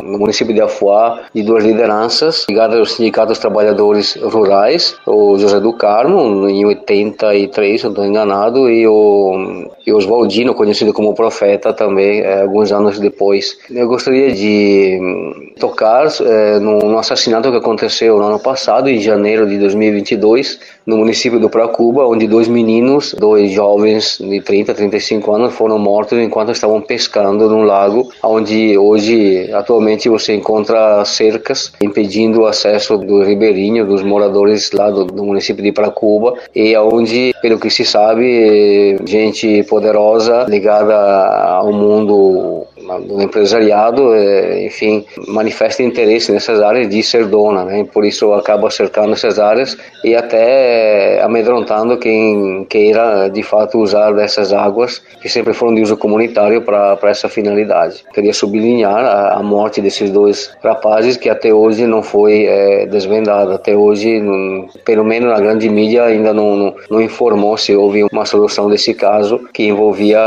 no 0.00 0.16
município 0.16 0.54
de 0.54 0.60
Afuá 0.60 1.22
de 1.34 1.42
duas 1.42 1.64
lideranças 1.64 2.46
ligadas 2.48 2.78
aos 2.78 2.92
sindicatos 2.92 3.40
trabalhadores 3.40 4.14
rurais, 4.14 4.94
o 5.04 5.36
José 5.36 5.58
do 5.58 5.72
Carmo, 5.72 6.48
em 6.48 6.64
83, 6.64 7.80
se 7.80 7.84
não 7.84 7.90
estou 7.90 8.06
enganado, 8.06 8.70
e 8.70 8.86
o, 8.86 9.66
e 9.84 9.92
Oswaldino, 9.92 10.54
conhecido 10.54 10.92
como 10.92 11.16
Profeta, 11.16 11.72
também, 11.72 12.20
é, 12.20 12.42
alguns 12.42 12.70
anos 12.70 13.00
depois. 13.00 13.58
Eu 13.68 13.88
gostaria 13.88 14.32
de 14.32 15.00
hum, 15.02 15.52
tocar 15.58 16.06
é, 16.20 16.60
no, 16.60 16.78
no 16.78 16.96
assassinato 16.96 17.50
que 17.50 17.56
aconteceu 17.56 18.18
no 18.18 18.24
ano 18.24 18.38
passado, 18.38 18.88
em 18.88 19.00
janeiro 19.00 19.48
de 19.48 19.58
2022, 19.58 20.60
no 20.86 20.96
município 20.96 21.40
do 21.40 21.50
Pracuba, 21.50 22.06
onde 22.06 22.28
dois 22.28 22.46
meninos, 22.46 23.16
dois 23.18 23.50
jovens 23.50 24.18
de 24.20 24.40
30, 24.40 24.74
35 24.74 25.32
anos, 25.32 25.54
foram 25.54 25.76
mortos 25.76 26.16
enquanto 26.20 26.51
estavam 26.56 26.80
pescando 26.80 27.48
num 27.48 27.62
lago, 27.62 28.10
onde 28.22 28.76
hoje, 28.78 29.50
atualmente, 29.52 30.08
você 30.08 30.34
encontra 30.34 31.04
cercas 31.04 31.72
impedindo 31.82 32.42
o 32.42 32.46
acesso 32.46 32.96
do 32.96 33.22
ribeirinho, 33.22 33.86
dos 33.86 34.02
moradores 34.02 34.70
lá 34.72 34.90
do, 34.90 35.04
do 35.04 35.24
município 35.24 35.62
de 35.62 35.72
Pracuba, 35.72 36.34
e 36.54 36.76
onde, 36.76 37.34
pelo 37.40 37.58
que 37.58 37.70
se 37.70 37.84
sabe, 37.84 38.98
gente 39.04 39.62
poderosa 39.64 40.46
ligada 40.48 40.94
ao 40.94 41.72
mundo 41.72 42.66
do 43.06 43.22
empresariado, 43.22 44.14
é, 44.14 44.66
enfim, 44.66 45.04
manifesta 45.28 45.82
interesse 45.82 46.32
nessas 46.32 46.60
áreas 46.60 46.88
de 46.88 47.02
ser 47.02 47.26
dona, 47.26 47.64
né? 47.64 47.86
Por 47.92 48.04
isso 48.04 48.32
acaba 48.32 48.70
cercando 48.70 49.12
essas 49.12 49.38
áreas 49.38 49.76
e 50.04 50.14
até 50.14 51.22
amedrontando 51.22 51.96
quem 51.98 52.64
queira 52.68 53.28
de 53.28 53.42
fato 53.42 53.78
usar 53.78 54.12
dessas 54.12 54.52
águas 54.52 55.02
que 55.20 55.28
sempre 55.28 55.52
foram 55.52 55.74
de 55.74 55.82
uso 55.82 55.96
comunitário 55.96 56.62
para 56.62 56.98
essa 57.04 57.28
finalidade. 57.28 58.04
Queria 58.12 58.32
sublinhar 58.32 59.04
a, 59.04 59.34
a, 59.34 59.42
morte 59.42 59.80
desses 59.80 60.10
dois 60.10 60.50
rapazes 60.62 61.16
que 61.16 61.28
até 61.28 61.52
hoje 61.52 61.86
não 61.86 62.02
foi 62.02 62.44
é, 62.46 62.86
desvendada. 62.86 63.54
Até 63.54 63.76
hoje, 63.76 64.20
não, 64.20 64.66
pelo 64.84 65.04
menos 65.04 65.30
na 65.30 65.38
grande 65.38 65.68
mídia, 65.68 66.04
ainda 66.04 66.32
não, 66.32 66.56
não, 66.56 66.74
não 66.90 67.00
informou 67.00 67.56
se 67.56 67.74
houve 67.74 68.04
uma 68.10 68.24
solução 68.24 68.68
desse 68.68 68.94
caso 68.94 69.40
que 69.52 69.64
envolvia 69.64 70.18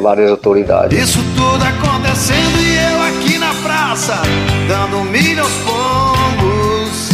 várias 0.00 0.30
autoridades. 0.30 0.98
Isso 0.98 1.37
tudo 1.50 1.64
acontecendo 1.64 2.60
e 2.60 2.76
eu 2.76 3.02
aqui 3.02 3.38
na 3.38 3.54
praça 3.54 4.20
dando 4.68 5.02
milho 5.04 5.42
aos 5.42 5.52
pombos. 5.52 7.08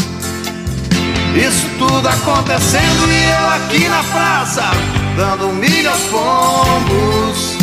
Isso 1.37 1.69
tudo 1.79 2.09
acontecendo 2.09 3.09
e 3.09 3.31
eu 3.31 3.49
aqui 3.51 3.89
na 3.89 4.03
praça 4.03 4.63
dando 5.17 5.49
milho 5.53 5.89
aos 5.89 6.03
pombos. 6.03 7.57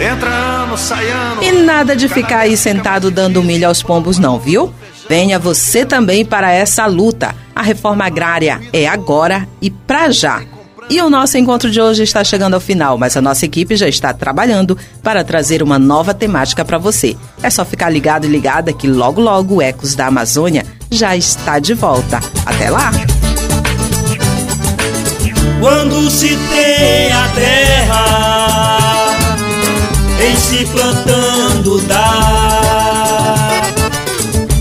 Entrando, 0.00 0.76
saindo. 0.76 1.42
E 1.42 1.52
nada 1.62 1.94
de 1.94 2.08
ficar 2.08 2.40
aí 2.40 2.56
sentado 2.56 3.10
dando 3.10 3.42
milho 3.42 3.68
aos 3.68 3.82
pombos, 3.82 4.18
não, 4.18 4.38
viu? 4.38 4.72
Venha 5.08 5.38
você 5.38 5.84
também 5.84 6.24
para 6.24 6.52
essa 6.52 6.86
luta. 6.86 7.34
A 7.54 7.62
reforma 7.62 8.04
agrária 8.04 8.60
é 8.72 8.86
agora 8.86 9.48
e 9.60 9.70
pra 9.70 10.10
já. 10.10 10.42
E 10.90 11.02
o 11.02 11.10
nosso 11.10 11.36
encontro 11.36 11.70
de 11.70 11.78
hoje 11.80 12.02
está 12.02 12.24
chegando 12.24 12.54
ao 12.54 12.60
final, 12.60 12.96
mas 12.96 13.14
a 13.14 13.20
nossa 13.20 13.44
equipe 13.44 13.76
já 13.76 13.86
está 13.86 14.14
trabalhando 14.14 14.76
para 15.02 15.22
trazer 15.22 15.62
uma 15.62 15.78
nova 15.78 16.14
temática 16.14 16.64
para 16.64 16.78
você. 16.78 17.14
É 17.42 17.50
só 17.50 17.62
ficar 17.62 17.90
ligado 17.90 18.24
e 18.24 18.28
ligada 18.28 18.72
que 18.72 18.88
logo 18.88 19.20
logo 19.20 19.56
o 19.56 19.62
Ecos 19.62 19.94
da 19.94 20.06
Amazônia 20.06 20.64
já 20.90 21.14
está 21.14 21.58
de 21.58 21.74
volta. 21.74 22.20
Até 22.46 22.70
lá! 22.70 22.90
Quando 25.60 26.10
se 26.10 26.28
tem 26.28 27.12
a 27.12 27.28
terra 27.34 29.08
em 30.22 30.36
se 30.36 30.64
plantando 30.66 31.80
dá. 31.82 33.50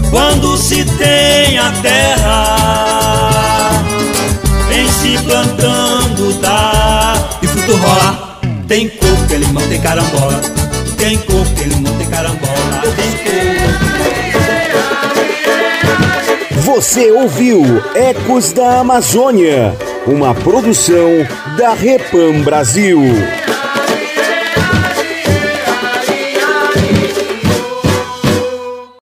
Quando 0.09 0.57
se 0.57 0.83
tem 0.83 1.57
a 1.57 1.71
terra 1.81 2.55
em 4.71 4.87
se 4.89 5.17
plantando 5.23 5.86
fruto 7.67 7.75
rola, 7.75 8.39
tem 8.67 8.87
coco, 8.87 9.27
tem 9.27 9.39
limão, 9.39 9.67
tem 9.67 9.81
carambola. 9.81 10.39
Tem 10.97 11.17
coco, 11.17 11.45
tem 11.55 11.67
limão, 11.67 11.93
tem 11.97 12.07
carambola. 12.07 12.81
Tem 12.81 13.11
coco. 13.11 13.37
Você 16.61 17.11
ouviu 17.11 17.83
Ecos 17.95 18.53
da 18.53 18.79
Amazônia, 18.79 19.75
uma 20.05 20.33
produção 20.33 21.09
da 21.57 21.73
Repam 21.73 22.41
Brasil. 22.41 22.99